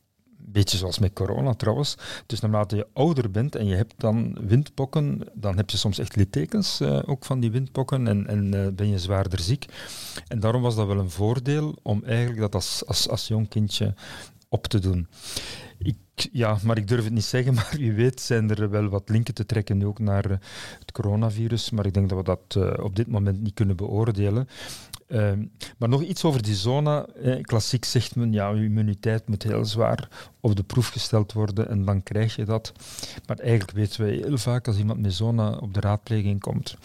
beetje 0.53 0.77
zoals 0.77 0.99
met 0.99 1.13
corona 1.13 1.53
trouwens. 1.53 1.97
Dus 2.25 2.39
naarmate 2.39 2.75
je 2.75 2.87
ouder 2.93 3.31
bent 3.31 3.55
en 3.55 3.65
je 3.65 3.75
hebt 3.75 3.93
dan 3.97 4.37
windpokken, 4.41 5.21
dan 5.33 5.57
heb 5.57 5.69
je 5.69 5.77
soms 5.77 5.99
echt 5.99 6.15
littekens 6.15 6.81
uh, 6.81 6.99
ook 7.05 7.25
van 7.25 7.39
die 7.39 7.51
windpokken 7.51 8.07
en, 8.07 8.27
en 8.27 8.55
uh, 8.55 8.67
ben 8.67 8.89
je 8.89 8.99
zwaarder 8.99 9.39
ziek. 9.39 9.65
En 10.27 10.39
daarom 10.39 10.61
was 10.61 10.75
dat 10.75 10.87
wel 10.87 10.99
een 10.99 11.09
voordeel 11.09 11.75
om 11.81 12.03
eigenlijk 12.05 12.39
dat 12.39 12.55
als, 12.55 12.83
als, 12.85 13.09
als 13.09 13.27
jong 13.27 13.49
kindje 13.49 13.93
op 14.49 14.67
te 14.67 14.79
doen. 14.79 15.07
Ik, 15.77 15.97
ja, 16.31 16.57
maar 16.63 16.77
ik 16.77 16.87
durf 16.87 17.03
het 17.03 17.13
niet 17.13 17.23
zeggen, 17.23 17.53
maar 17.59 17.73
wie 17.77 17.93
weet 17.93 18.21
zijn 18.21 18.49
er 18.49 18.69
wel 18.69 18.87
wat 18.87 19.09
linken 19.09 19.33
te 19.33 19.45
trekken 19.45 19.77
nu 19.77 19.85
ook 19.85 19.99
naar 19.99 20.23
het 20.79 20.91
coronavirus. 20.91 21.69
Maar 21.69 21.85
ik 21.85 21.93
denk 21.93 22.09
dat 22.09 22.17
we 22.17 22.23
dat 22.23 22.79
op 22.79 22.95
dit 22.95 23.07
moment 23.07 23.41
niet 23.41 23.53
kunnen 23.53 23.75
beoordelen. 23.75 24.47
Uh, 25.13 25.31
maar 25.77 25.89
nog 25.89 26.01
iets 26.01 26.23
over 26.23 26.43
die 26.43 26.55
zona. 26.55 27.05
Eh, 27.05 27.41
klassiek 27.41 27.85
zegt 27.85 28.15
men, 28.15 28.33
ja, 28.33 28.49
je 28.49 28.63
immuniteit 28.63 29.27
moet 29.27 29.43
heel 29.43 29.65
zwaar 29.65 30.09
op 30.39 30.55
de 30.55 30.63
proef 30.63 30.87
gesteld 30.87 31.33
worden 31.33 31.69
en 31.69 31.85
dan 31.85 32.03
krijg 32.03 32.35
je 32.35 32.45
dat. 32.45 32.71
Maar 33.27 33.37
eigenlijk 33.37 33.71
weten 33.71 34.05
we 34.05 34.11
heel 34.11 34.37
vaak 34.37 34.67
als 34.67 34.77
iemand 34.77 35.01
met 35.01 35.13
zona 35.13 35.51
op 35.51 35.73
de 35.73 35.79
raadpleging 35.79 36.39
komt, 36.39 36.75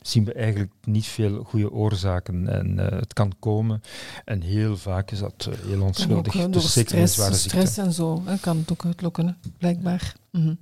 zien 0.00 0.24
we 0.24 0.32
eigenlijk 0.32 0.72
niet 0.84 1.06
veel 1.06 1.44
goede 1.44 1.70
oorzaken. 1.72 2.48
En 2.48 2.78
uh, 2.78 2.88
het 2.90 3.12
kan 3.12 3.32
komen. 3.38 3.82
En 4.24 4.40
heel 4.40 4.76
vaak 4.76 5.10
is 5.10 5.18
dat 5.18 5.48
uh, 5.48 5.54
heel 5.66 5.82
onschuldig. 5.82 6.40
Ook, 6.40 6.52
dus 6.52 6.72
zeker 6.72 6.90
stress, 6.90 7.14
zware 7.14 7.34
stress 7.34 7.78
en 7.78 7.92
zo 7.92 8.22
hè, 8.24 8.38
kan 8.38 8.56
het 8.56 8.72
ook 8.72 8.84
uitlokken, 8.84 9.36
blijkbaar. 9.58 10.14
Mm 10.30 10.42
-hmm. 10.42 10.58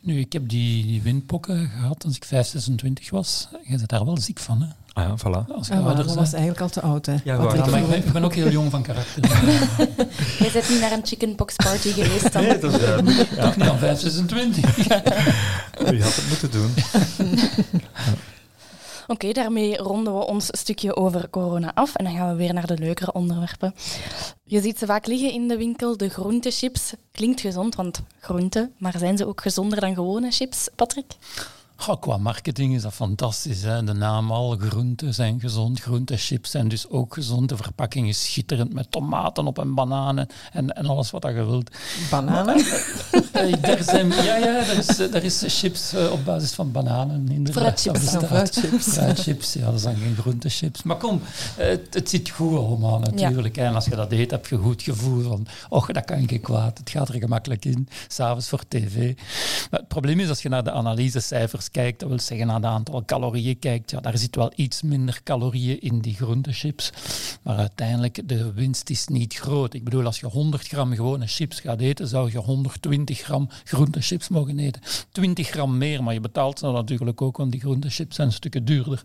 Nu, 0.00 0.18
ik 0.18 0.32
heb 0.32 0.48
die, 0.48 0.86
die 0.86 1.02
windpokken 1.02 1.68
gehad 1.68 2.04
als 2.04 2.16
ik 2.16 2.24
5, 2.24 2.46
26 2.46 3.10
was. 3.10 3.48
Je 3.62 3.76
bent 3.76 3.88
daar 3.88 4.04
wel 4.04 4.18
ziek 4.18 4.38
van, 4.38 4.62
hè? 4.62 4.68
Ah 4.96 5.04
ja, 5.04 5.16
voilà. 5.18 5.52
Als 5.54 5.68
dat 5.68 6.14
was 6.14 6.32
eigenlijk 6.32 6.60
al 6.60 6.68
te 6.68 6.80
oud, 6.80 7.06
hè? 7.06 7.14
Ja, 7.24 7.38
maar 7.38 7.56
ik, 7.56 7.64
ben, 7.64 7.96
ik 7.96 8.12
ben 8.12 8.24
ook 8.24 8.34
heel 8.34 8.50
jong 8.50 8.70
van 8.70 8.82
karakter. 8.82 9.22
Jij 10.38 10.50
bent 10.52 10.68
niet 10.68 10.80
naar 10.80 10.92
een 10.92 11.06
chickenpox 11.06 11.56
party 11.56 11.92
geweest 11.92 12.32
dan? 12.32 12.42
Nee, 12.42 12.58
dat 12.58 12.72
is 12.72 12.80
uh, 12.80 12.88
ja. 13.36 13.42
Toch 13.42 13.56
niet 13.56 13.68
al 13.68 13.76
5, 13.76 14.00
26. 14.00 14.76
Je 14.86 16.02
had 16.02 16.14
het 16.14 16.28
moeten 16.28 16.50
doen. 16.50 16.74
Oké, 19.02 19.12
okay, 19.12 19.32
daarmee 19.32 19.76
ronden 19.76 20.18
we 20.18 20.26
ons 20.26 20.46
stukje 20.50 20.96
over 20.96 21.30
corona 21.30 21.74
af 21.74 21.94
en 21.94 22.04
dan 22.04 22.14
gaan 22.14 22.28
we 22.30 22.36
weer 22.36 22.54
naar 22.54 22.66
de 22.66 22.78
leukere 22.78 23.12
onderwerpen. 23.12 23.74
Je 24.44 24.60
ziet 24.60 24.78
ze 24.78 24.86
vaak 24.86 25.06
liggen 25.06 25.32
in 25.32 25.48
de 25.48 25.56
winkel, 25.56 25.96
de 25.96 26.08
groentechips. 26.08 26.92
Klinkt 27.12 27.40
gezond, 27.40 27.74
want 27.74 28.00
groenten, 28.20 28.72
maar 28.78 28.98
zijn 28.98 29.16
ze 29.16 29.26
ook 29.26 29.40
gezonder 29.40 29.80
dan 29.80 29.94
gewone 29.94 30.30
chips, 30.30 30.68
Patrick? 30.74 31.06
Qua 31.76 32.16
marketing 32.16 32.74
is 32.74 32.82
dat 32.82 32.94
fantastisch. 32.94 33.62
Hè? 33.62 33.84
De 33.84 33.92
naam 33.92 34.30
al, 34.30 34.56
groenten 34.56 35.14
zijn 35.14 35.40
gezond, 35.40 35.80
groentechips 35.80 36.50
zijn 36.50 36.68
dus 36.68 36.88
ook 36.88 37.14
gezond. 37.14 37.48
De 37.48 37.56
verpakking 37.56 38.08
is 38.08 38.24
schitterend 38.24 38.72
met 38.72 38.90
tomaten 38.90 39.46
op 39.46 39.58
en 39.58 39.74
bananen 39.74 40.26
en, 40.52 40.76
en 40.76 40.86
alles 40.86 41.10
wat 41.10 41.22
je 41.22 41.32
wilt. 41.32 41.70
Bananen? 42.10 42.64
Daar 43.60 43.82
zijn, 43.82 44.08
ja, 44.08 44.36
ja, 44.36 44.56
er 44.56 44.78
is, 44.78 44.98
er 44.98 45.24
is 45.24 45.44
chips 45.46 45.94
op 45.94 46.24
basis 46.24 46.52
van 46.52 46.72
bananen. 46.72 47.28
Inderdaad, 47.28 47.80
fruitchips. 47.80 48.26
fruitchips. 48.26 48.92
fruitchips, 48.92 49.52
ja, 49.52 49.70
dat 49.70 49.80
zijn 49.80 49.96
geen 49.96 50.16
groentechips. 50.16 50.82
Maar 50.82 50.96
kom, 50.96 51.20
het, 51.56 51.94
het 51.94 52.10
zit 52.10 52.30
goed 52.30 52.58
allemaal 52.58 52.98
natuurlijk. 52.98 53.56
Ja. 53.56 53.64
En 53.64 53.74
als 53.74 53.84
je 53.84 53.96
dat 53.96 54.12
eet, 54.12 54.30
heb 54.30 54.46
je 54.46 54.54
een 54.54 54.62
goed 54.62 54.82
gevoel 54.82 55.22
van, 55.22 55.46
och, 55.68 55.92
dat 55.92 56.04
kan 56.04 56.28
geen 56.28 56.40
kwaad. 56.40 56.78
Het 56.78 56.90
gaat 56.90 57.08
er 57.08 57.18
gemakkelijk 57.18 57.64
in, 57.64 57.88
s'avonds 58.08 58.48
voor 58.48 58.62
tv. 58.68 59.14
Maar 59.70 59.80
het 59.80 59.88
probleem 59.88 60.20
is, 60.20 60.28
als 60.28 60.42
je 60.42 60.48
naar 60.48 60.64
de 60.64 60.72
analysecijfers 60.72 61.65
kijkt, 61.70 62.00
dat 62.00 62.08
wil 62.08 62.18
zeggen 62.18 62.46
naar 62.46 62.56
het 62.56 62.64
aantal 62.64 63.04
calorieën 63.04 63.58
kijkt, 63.58 63.90
ja, 63.90 64.00
daar 64.00 64.18
zit 64.18 64.36
wel 64.36 64.52
iets 64.54 64.82
minder 64.82 65.20
calorieën 65.22 65.80
in 65.80 66.00
die 66.00 66.14
groentechips. 66.14 66.92
Maar 67.42 67.56
uiteindelijk, 67.56 68.28
de 68.28 68.52
winst 68.52 68.90
is 68.90 69.06
niet 69.06 69.34
groot. 69.34 69.74
Ik 69.74 69.84
bedoel, 69.84 70.04
als 70.04 70.20
je 70.20 70.26
100 70.26 70.68
gram 70.68 70.94
gewone 70.94 71.26
chips 71.26 71.60
gaat 71.60 71.80
eten, 71.80 72.08
zou 72.08 72.30
je 72.30 72.38
120 72.38 73.20
gram 73.20 73.48
groentechips 73.64 74.28
mogen 74.28 74.58
eten. 74.58 74.82
20 75.12 75.48
gram 75.48 75.78
meer, 75.78 76.02
maar 76.02 76.14
je 76.14 76.20
betaalt 76.20 76.58
ze 76.58 76.66
natuurlijk 76.66 77.22
ook, 77.22 77.36
want 77.36 77.52
die 77.52 77.60
groentechips 77.60 78.16
zijn 78.16 78.32
stukken 78.32 78.64
duurder. 78.64 79.04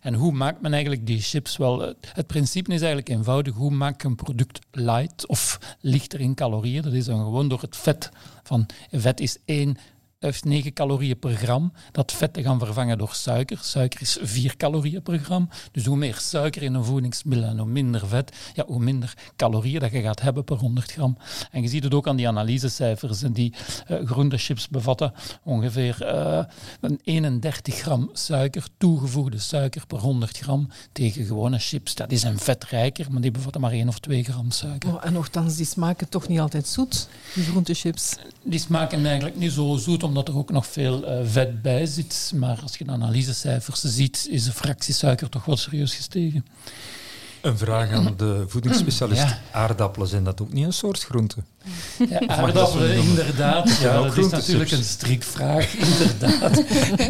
En 0.00 0.14
hoe 0.14 0.32
maakt 0.32 0.60
men 0.60 0.72
eigenlijk 0.72 1.06
die 1.06 1.20
chips? 1.20 1.56
Wel, 1.56 1.94
het 2.12 2.26
principe 2.26 2.72
is 2.72 2.80
eigenlijk 2.80 3.08
eenvoudig. 3.08 3.54
Hoe 3.54 3.70
maak 3.70 4.02
je 4.02 4.08
een 4.08 4.16
product 4.16 4.58
light 4.70 5.26
of 5.26 5.58
lichter 5.80 6.20
in 6.20 6.34
calorieën? 6.34 6.82
Dat 6.82 6.92
is 6.92 7.04
dan 7.04 7.18
gewoon 7.18 7.48
door 7.48 7.60
het 7.60 7.76
vet. 7.76 8.10
Van, 8.42 8.66
vet 8.90 9.20
is 9.20 9.36
één 9.44 9.76
heeft 10.20 10.44
9 10.44 10.72
calorieën 10.72 11.18
per 11.18 11.34
gram. 11.34 11.72
Dat 11.92 12.12
vet 12.12 12.32
te 12.32 12.42
gaan 12.42 12.58
vervangen 12.58 12.98
door 12.98 13.14
suiker. 13.14 13.58
Suiker 13.60 14.00
is 14.00 14.18
4 14.22 14.56
calorieën 14.56 15.02
per 15.02 15.18
gram. 15.18 15.48
Dus 15.72 15.84
hoe 15.84 15.96
meer 15.96 16.16
suiker 16.18 16.62
in 16.62 16.74
een 16.74 16.84
voedingsmiddel 16.84 17.48
en 17.48 17.58
hoe 17.58 17.68
minder 17.68 18.06
vet, 18.06 18.36
ja, 18.54 18.64
hoe 18.66 18.80
minder 18.80 19.14
calorieën 19.36 19.80
dat 19.80 19.92
je 19.92 20.00
gaat 20.00 20.20
hebben 20.20 20.44
per 20.44 20.56
100 20.56 20.92
gram. 20.92 21.16
En 21.50 21.62
je 21.62 21.68
ziet 21.68 21.84
het 21.84 21.94
ook 21.94 22.08
aan 22.08 22.16
die 22.16 22.28
analysecijfers. 22.28 23.18
Die 23.20 23.54
uh, 23.90 24.06
groentechips 24.06 24.68
bevatten 24.68 25.12
ongeveer 25.42 25.98
uh, 26.02 26.44
een 26.80 27.00
31 27.04 27.74
gram 27.74 28.10
suiker, 28.12 28.66
toegevoegde 28.78 29.38
suiker 29.38 29.86
per 29.86 29.98
100 29.98 30.38
gram. 30.38 30.68
Tegen 30.92 31.24
gewone 31.24 31.58
chips, 31.58 31.94
dat 31.94 32.12
is 32.12 32.22
een 32.22 32.38
vetrijker, 32.38 33.12
maar 33.12 33.20
die 33.20 33.30
bevatten 33.30 33.60
maar 33.60 33.72
1 33.72 33.88
of 33.88 33.98
2 33.98 34.24
gram 34.24 34.50
suiker. 34.50 34.94
Oh, 34.94 35.04
en 35.04 35.12
nogthans, 35.12 35.56
die 35.56 35.66
smaken 35.66 36.08
toch 36.08 36.28
niet 36.28 36.40
altijd 36.40 36.66
zoet, 36.66 37.08
die 37.34 37.44
groentechips? 37.44 38.16
Die 38.42 38.58
smaken 38.58 39.06
eigenlijk 39.06 39.36
niet 39.36 39.52
zo 39.52 39.76
zoet 39.76 40.08
omdat 40.10 40.28
er 40.28 40.36
ook 40.36 40.50
nog 40.50 40.66
veel 40.66 41.08
uh, 41.08 41.26
vet 41.26 41.62
bij 41.62 41.86
zit. 41.86 42.32
Maar 42.34 42.58
als 42.62 42.76
je 42.76 42.84
de 42.84 42.90
analysecijfers 42.90 43.80
ziet, 43.80 44.26
is 44.30 44.44
de 44.44 44.52
fractie 44.52 44.94
suiker 44.94 45.28
toch 45.28 45.44
wel 45.44 45.56
serieus 45.56 45.94
gestegen. 45.94 46.46
Een 47.40 47.58
vraag 47.58 47.90
aan 47.90 48.14
de 48.16 48.44
voedingsspecialist. 48.46 49.22
Ja. 49.22 49.38
Aardappelen, 49.52 50.08
zijn 50.08 50.24
dat 50.24 50.40
ook 50.40 50.52
niet 50.52 50.64
een 50.64 50.72
soort 50.72 51.02
groente? 51.02 51.36
Ja, 52.08 52.20
aardappelen, 52.26 52.96
inderdaad. 52.96 53.78
Ja, 53.80 54.02
dat 54.02 54.16
is 54.16 54.28
natuurlijk 54.28 54.70
een 54.70 54.84
strikvraag, 54.84 55.74
inderdaad. 55.88 56.64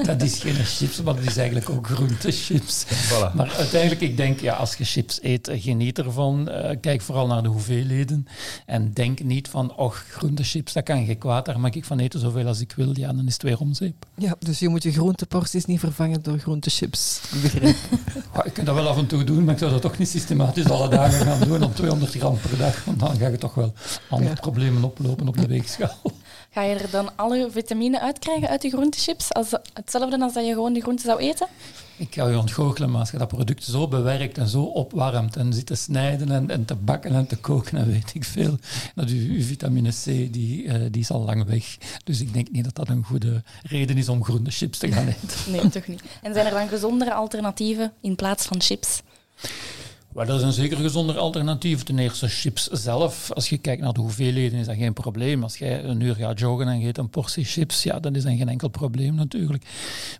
dat 0.06 0.22
is 0.22 0.38
geen 0.38 0.54
chips, 0.54 1.02
maar 1.02 1.14
dat 1.14 1.24
is 1.24 1.36
eigenlijk 1.36 1.70
ook 1.70 1.86
groentechips. 1.86 2.84
Voilà. 2.84 3.34
Maar 3.34 3.52
uiteindelijk, 3.56 4.00
ik 4.00 4.16
denk, 4.16 4.40
ja, 4.40 4.54
als 4.54 4.74
je 4.74 4.84
chips 4.84 5.18
eet, 5.22 5.50
geniet 5.52 5.98
ervan. 5.98 6.48
Uh, 6.48 6.70
kijk 6.80 7.00
vooral 7.00 7.26
naar 7.26 7.42
de 7.42 7.48
hoeveelheden. 7.48 8.26
En 8.66 8.92
denk 8.92 9.22
niet 9.22 9.48
van, 9.48 9.76
och, 9.76 10.04
groentechips, 10.08 10.72
dat 10.72 10.84
kan 10.84 11.06
geen 11.06 11.18
kwaad. 11.18 11.46
Daar 11.46 11.60
mag 11.60 11.72
ik 11.72 11.84
van 11.84 11.98
eten 11.98 12.20
zoveel 12.20 12.46
als 12.46 12.60
ik 12.60 12.72
wil. 12.76 12.90
Ja, 12.92 13.12
dan 13.12 13.26
is 13.26 13.32
het 13.32 13.42
weer 13.42 13.58
om 13.58 13.74
zeep. 13.74 14.06
Ja, 14.14 14.36
dus 14.38 14.58
je 14.58 14.68
moet 14.68 14.82
je 14.82 14.92
groenteporties 14.92 15.64
niet 15.64 15.80
vervangen 15.80 16.22
door 16.22 16.38
groentechips. 16.38 17.20
Begrijp. 17.42 17.76
ja, 18.34 18.44
ik 18.44 18.52
kan 18.52 18.64
dat 18.64 18.74
wel 18.74 18.88
af 18.88 18.96
en 18.96 19.06
toe 19.06 19.24
doen, 19.24 19.44
maar 19.44 19.54
ik 19.54 19.60
zou 19.60 19.70
dat 19.70 19.82
toch 19.82 19.98
niet 19.98 20.08
systematisch 20.08 20.70
alle 20.70 20.88
dagen 20.88 21.26
gaan 21.26 21.48
doen 21.48 21.62
om 21.62 21.74
200 21.74 22.12
gram 22.12 22.38
per 22.40 22.58
dag. 22.58 22.84
Want 22.84 23.00
dan 23.00 23.16
ga 23.16 23.28
je 23.28 23.38
toch 23.38 23.54
wel 23.54 23.72
andere 24.08 24.34
ja. 24.34 24.39
Problemen 24.40 24.84
oplopen 24.84 25.28
op 25.28 25.36
de 25.36 25.46
weegschaal. 25.46 25.98
Ga 26.52 26.62
je 26.62 26.74
er 26.74 26.90
dan 26.90 27.16
alle 27.16 27.48
vitamine 27.50 28.00
uitkrijgen 28.00 28.48
uit 28.48 28.60
die 28.60 28.70
groentechips? 28.70 29.32
Als, 29.32 29.50
hetzelfde 29.72 30.20
als 30.20 30.32
dat 30.32 30.46
je 30.46 30.52
gewoon 30.52 30.72
die 30.72 30.82
groente 30.82 31.02
zou 31.02 31.20
eten? 31.20 31.46
Ik 31.96 32.14
ga 32.14 32.28
je 32.28 32.38
ontgoochelen, 32.38 32.90
maar 32.90 33.00
als 33.00 33.10
je 33.10 33.18
dat 33.18 33.28
product 33.28 33.64
zo 33.64 33.88
bewerkt 33.88 34.38
en 34.38 34.48
zo 34.48 34.62
opwarmt 34.62 35.36
en 35.36 35.52
zit 35.52 35.66
te 35.66 35.74
snijden 35.74 36.30
en, 36.30 36.50
en 36.50 36.64
te 36.64 36.74
bakken 36.74 37.14
en 37.14 37.26
te 37.26 37.36
koken, 37.36 37.76
dan 37.76 37.86
weet 37.86 38.14
ik 38.14 38.24
veel. 38.24 38.58
Dat 38.94 39.10
je, 39.10 39.32
je 39.32 39.42
vitamine 39.42 39.90
C, 39.90 40.04
die, 40.04 40.62
uh, 40.62 40.74
die 40.90 41.00
is 41.00 41.10
al 41.10 41.24
lang 41.24 41.44
weg. 41.44 41.76
Dus 42.04 42.20
ik 42.20 42.32
denk 42.32 42.50
niet 42.50 42.64
dat 42.64 42.74
dat 42.74 42.88
een 42.88 43.04
goede 43.04 43.42
reden 43.62 43.96
is 43.96 44.08
om 44.08 44.24
groente 44.24 44.50
chips 44.50 44.78
te 44.78 44.92
gaan 44.92 45.06
eten. 45.06 45.52
Nee, 45.52 45.68
toch 45.68 45.86
niet. 45.86 46.02
En 46.22 46.34
zijn 46.34 46.46
er 46.46 46.52
dan 46.52 46.68
gezondere 46.68 47.14
alternatieven 47.14 47.92
in 48.00 48.14
plaats 48.14 48.46
van 48.46 48.60
chips? 48.60 49.02
Maar 50.14 50.26
dat 50.26 50.38
is 50.38 50.42
een 50.42 50.52
zeker 50.52 50.76
gezonder 50.76 51.18
alternatief. 51.18 51.82
Ten 51.82 51.98
eerste 51.98 52.28
chips 52.28 52.66
zelf. 52.66 53.32
Als 53.32 53.48
je 53.48 53.58
kijkt 53.58 53.82
naar 53.82 53.92
de 53.92 54.00
hoeveelheden 54.00 54.58
is 54.58 54.66
dat 54.66 54.76
geen 54.76 54.92
probleem. 54.92 55.42
Als 55.42 55.58
jij 55.58 55.84
een 55.84 56.00
uur 56.00 56.14
gaat 56.14 56.38
joggen 56.38 56.68
en 56.68 56.82
eet 56.82 56.98
een 56.98 57.10
portie 57.10 57.44
chips, 57.44 57.82
ja, 57.82 58.00
dan 58.00 58.14
is 58.14 58.22
dat 58.22 58.32
geen 58.32 58.48
enkel 58.48 58.68
probleem 58.68 59.14
natuurlijk. 59.14 59.64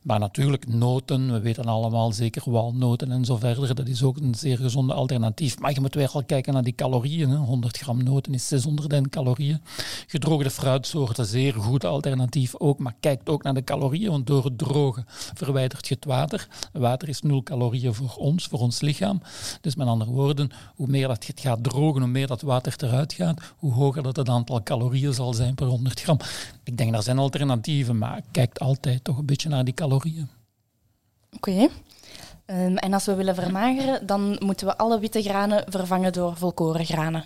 Maar 0.02 0.18
natuurlijk 0.18 0.68
noten, 0.68 1.32
we 1.32 1.40
weten 1.40 1.64
allemaal 1.64 2.12
zeker 2.12 2.50
walnoten 2.50 3.12
en 3.12 3.24
zo 3.24 3.36
verder. 3.36 3.74
Dat 3.74 3.88
is 3.88 4.02
ook 4.02 4.16
een 4.16 4.34
zeer 4.34 4.56
gezonde 4.56 4.94
alternatief. 4.94 5.58
Maar 5.58 5.72
je 5.72 5.80
moet 5.80 5.94
weer 5.94 6.10
al 6.12 6.24
kijken 6.24 6.52
naar 6.52 6.62
die 6.62 6.74
calorieën. 6.74 7.30
Hè. 7.30 7.36
100 7.36 7.78
gram 7.78 8.02
noten 8.02 8.34
is 8.34 8.48
600 8.48 9.08
calorieën. 9.08 9.60
Gedroogde 10.06 10.50
fruitsoorten, 10.50 11.26
zeer 11.26 11.54
goed 11.54 11.84
alternatief 11.84 12.56
ook. 12.56 12.78
Maar 12.78 12.94
kijk 13.00 13.20
ook 13.24 13.42
naar 13.42 13.54
de 13.54 13.64
calorieën, 13.64 14.10
want 14.10 14.26
door 14.26 14.44
het 14.44 14.58
drogen 14.58 15.04
verwijdert 15.34 15.88
je 15.88 15.94
het 15.94 16.04
water. 16.04 16.48
Water 16.72 17.08
is 17.08 17.22
nul 17.22 17.42
calorieën 17.42 17.94
voor 17.94 18.14
ons, 18.16 18.46
voor 18.46 18.58
ons 18.58 18.80
lichaam. 18.80 19.22
Dus 19.60 19.78
met 19.80 19.88
andere 19.88 20.10
woorden, 20.10 20.50
hoe 20.76 20.86
meer 20.86 21.08
dat 21.08 21.26
het 21.26 21.40
gaat 21.40 21.62
drogen, 21.62 22.00
hoe 22.00 22.10
meer 22.10 22.26
dat 22.26 22.40
water 22.42 22.74
eruit 22.76 23.12
gaat, 23.12 23.40
hoe 23.56 23.72
hoger 23.72 24.02
dat 24.02 24.16
het 24.16 24.28
aantal 24.28 24.62
calorieën 24.62 25.14
zal 25.14 25.34
zijn 25.34 25.54
per 25.54 25.66
100 25.66 26.00
gram. 26.00 26.18
Ik 26.64 26.76
denk, 26.76 26.94
er 26.94 27.02
zijn 27.02 27.18
alternatieven, 27.18 27.98
maar 27.98 28.20
kijk 28.30 28.58
altijd 28.58 29.04
toch 29.04 29.18
een 29.18 29.26
beetje 29.26 29.48
naar 29.48 29.64
die 29.64 29.74
calorieën. 29.74 30.28
Oké. 31.36 31.68
Um, 32.46 32.76
en 32.76 32.92
als 32.92 33.04
we 33.04 33.14
willen 33.14 33.34
vermageren, 33.34 34.06
dan 34.06 34.36
moeten 34.38 34.66
we 34.66 34.76
alle 34.76 34.98
witte 34.98 35.22
granen 35.22 35.64
vervangen 35.68 36.12
door 36.12 36.36
volkoren 36.36 36.84
granen. 36.84 37.24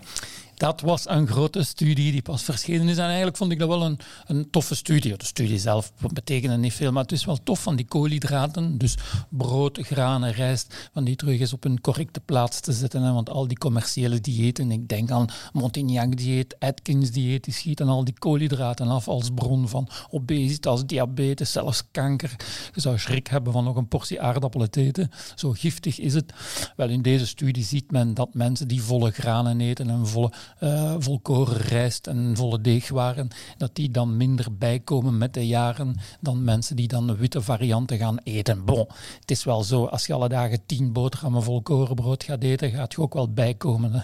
Dat 0.64 0.80
was 0.80 1.08
een 1.08 1.26
grote 1.26 1.62
studie 1.62 2.12
die 2.12 2.22
pas 2.22 2.42
verschenen 2.42 2.88
is. 2.88 2.96
En 2.96 3.04
eigenlijk 3.04 3.36
vond 3.36 3.52
ik 3.52 3.58
dat 3.58 3.68
wel 3.68 3.82
een, 3.82 3.98
een 4.26 4.50
toffe 4.50 4.74
studie. 4.74 5.16
De 5.16 5.24
studie 5.24 5.58
zelf 5.58 5.92
betekende 6.12 6.56
niet 6.56 6.72
veel, 6.72 6.92
maar 6.92 7.02
het 7.02 7.12
is 7.12 7.24
wel 7.24 7.42
tof 7.42 7.62
van 7.62 7.76
die 7.76 7.86
koolhydraten. 7.86 8.78
Dus 8.78 8.96
brood, 9.28 9.78
granen, 9.82 10.32
rijst, 10.32 10.88
van 10.92 11.04
die 11.04 11.16
terug 11.16 11.40
eens 11.40 11.52
op 11.52 11.64
een 11.64 11.80
correcte 11.80 12.20
plaats 12.20 12.60
te 12.60 12.72
zetten. 12.72 13.02
Hè. 13.02 13.12
Want 13.12 13.30
al 13.30 13.48
die 13.48 13.58
commerciële 13.58 14.20
diëten, 14.20 14.70
ik 14.70 14.88
denk 14.88 15.10
aan 15.10 15.28
Montignac-dieet, 15.52 16.56
Atkins-dieet, 16.58 17.44
die 17.44 17.54
schieten 17.54 17.88
al 17.88 18.04
die 18.04 18.18
koolhydraten 18.18 18.88
af 18.88 19.08
als 19.08 19.30
bron 19.34 19.68
van 19.68 19.88
obesitas, 20.10 20.86
diabetes, 20.86 21.52
zelfs 21.52 21.82
kanker. 21.90 22.36
Je 22.74 22.80
zou 22.80 22.98
schrik 22.98 23.26
hebben 23.26 23.52
van 23.52 23.64
nog 23.64 23.76
een 23.76 23.88
portie 23.88 24.20
aardappelen 24.20 24.70
te 24.70 24.80
eten. 24.80 25.10
Zo 25.34 25.50
giftig 25.52 25.98
is 25.98 26.14
het. 26.14 26.32
Wel, 26.76 26.88
in 26.88 27.02
deze 27.02 27.26
studie 27.26 27.64
ziet 27.64 27.90
men 27.90 28.14
dat 28.14 28.34
mensen 28.34 28.68
die 28.68 28.82
volle 28.82 29.10
granen 29.10 29.60
eten 29.60 29.90
en 29.90 30.06
volle 30.06 30.32
uh, 30.60 30.94
volkoren 30.98 31.56
rijst 31.56 32.06
en 32.06 32.36
volle 32.36 32.60
deegwaren, 32.60 33.28
dat 33.56 33.74
die 33.74 33.90
dan 33.90 34.16
minder 34.16 34.56
bijkomen 34.56 35.18
met 35.18 35.34
de 35.34 35.46
jaren 35.46 35.96
dan 36.20 36.44
mensen 36.44 36.76
die 36.76 36.88
dan 36.88 37.06
de 37.06 37.16
witte 37.16 37.42
varianten 37.42 37.98
gaan 37.98 38.18
eten. 38.18 38.64
Bon, 38.64 38.86
het 39.20 39.30
is 39.30 39.44
wel 39.44 39.62
zo, 39.62 39.84
als 39.84 40.06
je 40.06 40.12
alle 40.12 40.28
dagen 40.28 40.66
tien 40.66 40.92
boterhammen 40.92 41.42
volkorenbrood 41.42 42.24
gaat 42.24 42.42
eten, 42.42 42.70
gaat 42.70 42.92
je 42.92 43.00
ook 43.00 43.14
wel 43.14 43.32
bijkomen. 43.32 43.92
Hè. 43.92 44.00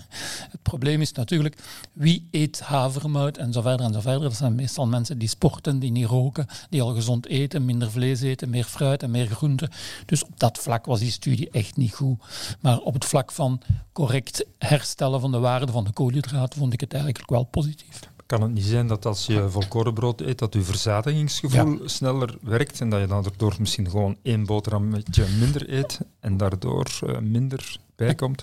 Het 0.50 0.62
probleem 0.62 1.00
is 1.00 1.12
natuurlijk, 1.12 1.56
wie 1.92 2.28
eet 2.30 2.60
havermout 2.60 3.36
en 3.36 3.52
zo 3.52 3.60
verder 3.60 3.86
en 3.86 3.92
zo 3.92 4.00
verder. 4.00 4.22
Dat 4.22 4.36
zijn 4.36 4.54
meestal 4.54 4.86
mensen 4.86 5.18
die 5.18 5.28
sporten, 5.28 5.78
die 5.78 5.90
niet 5.90 6.06
roken, 6.06 6.46
die 6.70 6.82
al 6.82 6.94
gezond 6.94 7.26
eten, 7.26 7.64
minder 7.64 7.90
vlees 7.90 8.20
eten, 8.20 8.50
meer 8.50 8.64
fruit 8.64 9.02
en 9.02 9.10
meer 9.10 9.26
groenten. 9.26 9.70
Dus 10.06 10.24
op 10.24 10.38
dat 10.40 10.58
vlak 10.58 10.86
was 10.86 11.00
die 11.00 11.10
studie 11.10 11.50
echt 11.50 11.76
niet 11.76 11.94
goed. 11.94 12.18
Maar 12.60 12.78
op 12.78 12.94
het 12.94 13.04
vlak 13.04 13.32
van 13.32 13.60
correct 13.92 14.44
herstellen 14.58 15.20
van 15.20 15.30
de 15.30 15.38
waarde 15.38 15.72
van 15.72 15.84
de 15.84 15.92
koolhydraten 15.92 16.29
vond 16.56 16.72
ik 16.72 16.80
het 16.80 16.92
eigenlijk 16.92 17.30
wel 17.30 17.44
positief. 17.44 18.00
Kan 18.26 18.42
het 18.42 18.52
niet 18.52 18.64
zijn 18.64 18.86
dat 18.86 19.06
als 19.06 19.26
je 19.26 19.48
volkorenbrood 19.48 20.20
eet, 20.20 20.38
dat 20.38 20.54
je 20.54 20.62
verzadigingsgevoel 20.62 21.78
sneller 21.84 22.38
werkt 22.42 22.80
en 22.80 22.90
dat 22.90 23.00
je 23.00 23.06
daardoor 23.06 23.54
misschien 23.58 23.90
gewoon 23.90 24.16
één 24.22 24.46
boterhammetje 24.46 25.26
minder 25.38 25.72
eet 25.72 26.00
en 26.20 26.36
daardoor 26.36 27.00
uh, 27.06 27.18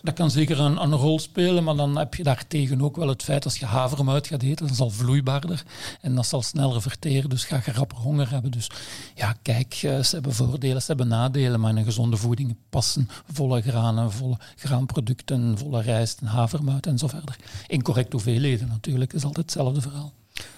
Dat, 0.04 0.14
kan 0.14 0.32
zeker 0.32 0.60
een, 0.60 0.94
rol 0.94 1.20
spelen, 1.20 1.64
maar 1.64 1.76
dan 1.76 1.98
heb 1.98 2.16
je 2.16 2.24
daartegen 2.24 2.82
ook 2.82 2.96
wel 2.96 3.08
het 3.08 3.24
feit 3.24 3.44
als 3.44 3.60
je 3.60 3.66
havermout 3.66 4.28
gaat 4.28 4.42
eten, 4.42 4.66
dat 4.66 4.74
is 4.74 4.80
al 4.80 4.90
vloeibaarder 4.90 5.64
en 6.02 6.16
dat 6.16 6.26
zal 6.26 6.42
sneller 6.42 6.82
verteren, 6.82 7.30
dus 7.30 7.44
ga 7.44 7.62
je 7.66 7.72
rapper 7.72 7.98
honger 7.98 8.30
hebben. 8.30 8.52
Dus 8.52 8.70
ja, 9.16 9.36
kijk, 9.42 9.74
eh, 9.74 10.00
ze 10.00 10.16
hebben 10.16 10.34
voordelen, 10.34 10.82
ze 10.82 10.88
hebben 10.88 11.08
nadelen, 11.08 11.60
maar 11.60 11.70
in 11.70 11.78
een 11.78 11.84
gezonde 11.84 12.18
voeding 12.18 12.56
passen 12.70 13.10
volle 13.32 13.62
granen, 13.62 14.12
volle 14.12 14.38
graanproducten, 14.56 15.58
volle 15.58 15.82
rijst 15.82 16.22
en 16.22 16.28
havermout 16.28 16.86
en 16.86 16.98
zo 16.98 17.08
verder. 17.08 17.36
In 17.68 17.82
correct 17.82 18.12
hoeveelheden 18.12 18.68
natuurlijk, 18.68 19.14
is 19.14 19.24
altijd 19.24 19.46
hetzelfde 19.46 19.82
verhaal. 19.82 20.14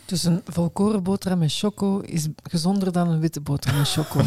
Dus 0.09 0.23
een 0.23 0.41
volkoren 0.45 1.03
boterham 1.03 1.39
met 1.39 1.53
choco 1.53 1.99
is 1.99 2.27
gezonder 2.43 2.91
dan 2.91 3.09
een 3.09 3.19
witte 3.19 3.41
boterham 3.41 3.79
met 3.79 3.89
choco. 3.89 4.19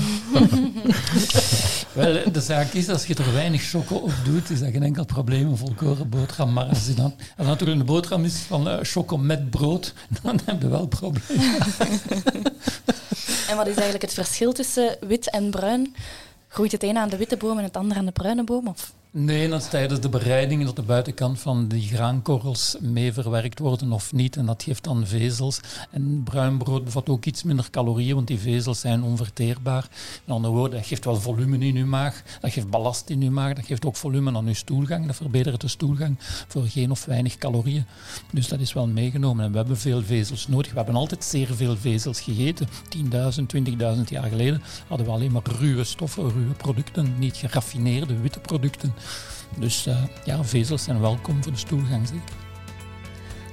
Wel, 1.93 2.33
de 2.33 2.41
zaak 2.41 2.73
is, 2.73 2.89
als 2.89 3.07
je 3.07 3.15
er 3.15 3.33
weinig 3.33 3.63
choco 3.63 3.95
op 3.95 4.13
doet, 4.25 4.51
is 4.51 4.61
dat 4.61 4.71
geen 4.71 4.83
enkel 4.83 5.05
probleem, 5.05 5.49
een 5.49 5.57
volkoren 5.57 6.09
boterham. 6.09 6.53
Maar 6.53 6.65
als 6.65 6.87
je 6.87 6.95
dan, 6.95 7.15
als 7.37 7.47
natuurlijk 7.47 7.81
een 7.81 7.87
boterham 7.87 8.25
is 8.25 8.37
van 8.37 8.69
uh, 8.69 8.79
choco 8.83 9.17
met 9.17 9.51
brood, 9.51 9.95
dan 10.23 10.41
heb 10.45 10.63
je 10.63 10.69
wel 10.69 10.87
problemen. 10.87 11.59
en 13.49 13.57
wat 13.57 13.67
is 13.67 13.75
eigenlijk 13.75 14.03
het 14.03 14.15
verschil 14.15 14.53
tussen 14.53 14.97
wit 15.01 15.31
en 15.31 15.51
bruin? 15.51 15.95
Groeit 16.49 16.73
het 16.73 16.83
een 16.83 16.99
aan 16.99 17.09
de 17.09 17.17
witte 17.17 17.37
boom 17.37 17.59
en 17.59 17.65
het 17.65 17.77
andere 17.77 18.01
aan 18.01 18.07
de 18.07 18.13
bruine 18.13 18.45
boom? 18.45 18.69
Of? 18.69 18.93
Nee, 19.15 19.49
dat 19.49 19.61
is 19.61 19.69
tijdens 19.69 20.01
de 20.01 20.09
bereiding 20.09 20.65
dat 20.65 20.77
de 20.77 20.83
buitenkant 20.83 21.41
van 21.41 21.69
die 21.69 21.83
graankorrels 21.83 22.77
mee 22.81 23.13
verwerkt 23.13 23.59
worden 23.59 23.93
of 23.93 24.13
niet. 24.13 24.37
En 24.37 24.47
dat 24.47 24.63
geeft 24.63 24.85
dan 24.85 25.07
vezels. 25.07 25.61
En 25.91 26.23
bruin 26.25 26.59
brood 26.59 26.85
bevat 26.85 27.09
ook 27.09 27.25
iets 27.25 27.43
minder 27.43 27.71
calorieën, 27.71 28.15
want 28.15 28.27
die 28.27 28.39
vezels 28.39 28.81
zijn 28.81 29.03
onverteerbaar. 29.03 29.89
Met 30.25 30.37
andere 30.37 30.55
woorden, 30.55 30.79
dat 30.79 30.87
geeft 30.87 31.05
wel 31.05 31.21
volume 31.21 31.59
in 31.59 31.77
uw 31.77 31.87
maag. 31.87 32.23
Dat 32.41 32.53
geeft 32.53 32.71
ballast 32.71 33.11
in 33.11 33.23
uw 33.23 33.31
maag. 33.31 33.55
Dat 33.55 33.67
geeft 33.67 33.85
ook 33.85 33.97
volume 33.97 34.37
aan 34.37 34.47
uw 34.47 34.55
stoelgang. 34.55 35.07
Dat 35.07 35.17
verbetert 35.17 35.61
de 35.61 35.69
stoelgang 35.69 36.17
voor 36.49 36.67
geen 36.67 36.91
of 36.91 37.05
weinig 37.05 37.39
calorieën. 37.39 37.85
Dus 38.31 38.49
dat 38.49 38.61
is 38.61 38.73
wel 38.73 38.87
meegenomen. 38.87 39.45
En 39.45 39.51
we 39.51 39.57
hebben 39.57 39.79
veel 39.79 40.03
vezels 40.03 40.47
nodig. 40.47 40.71
We 40.71 40.77
hebben 40.77 40.97
altijd 40.97 41.25
zeer 41.25 41.55
veel 41.55 41.77
vezels 41.77 42.21
gegeten. 42.21 42.69
10.000, 42.69 43.47
20.000 43.57 44.03
jaar 44.09 44.29
geleden 44.29 44.63
hadden 44.87 45.07
we 45.07 45.13
alleen 45.13 45.33
maar 45.33 45.43
ruwe 45.59 45.85
stoffen, 45.85 46.31
ruwe 46.31 46.55
producten, 46.55 47.15
niet 47.19 47.37
geraffineerde 47.37 48.21
witte 48.21 48.41
producten. 48.41 48.95
Dus 49.57 49.87
uh, 49.87 49.97
ja, 50.25 50.45
vezels 50.45 50.83
zijn 50.83 51.01
welkom 51.01 51.43
voor 51.43 51.53
de 51.53 51.59
stoelgang 51.59 52.09
zeker. 52.09 52.41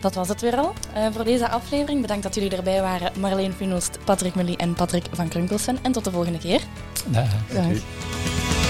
Dat 0.01 0.13
was 0.13 0.27
het 0.27 0.41
weer 0.41 0.55
al 0.55 0.73
uh, 0.97 1.07
voor 1.11 1.23
deze 1.23 1.49
aflevering. 1.49 2.01
Bedankt 2.01 2.23
dat 2.23 2.35
jullie 2.35 2.57
erbij 2.57 2.81
waren. 2.81 3.11
Marleen 3.19 3.53
Funost, 3.53 3.99
Patrick 4.03 4.35
Mully 4.35 4.53
en 4.53 4.73
Patrick 4.73 5.05
van 5.11 5.27
Krunkelsven. 5.27 5.77
En 5.81 5.91
tot 5.91 6.03
de 6.03 6.11
volgende 6.11 6.39
keer. 6.39 6.61
Dag. 7.07 7.29
Dag. 7.53 8.68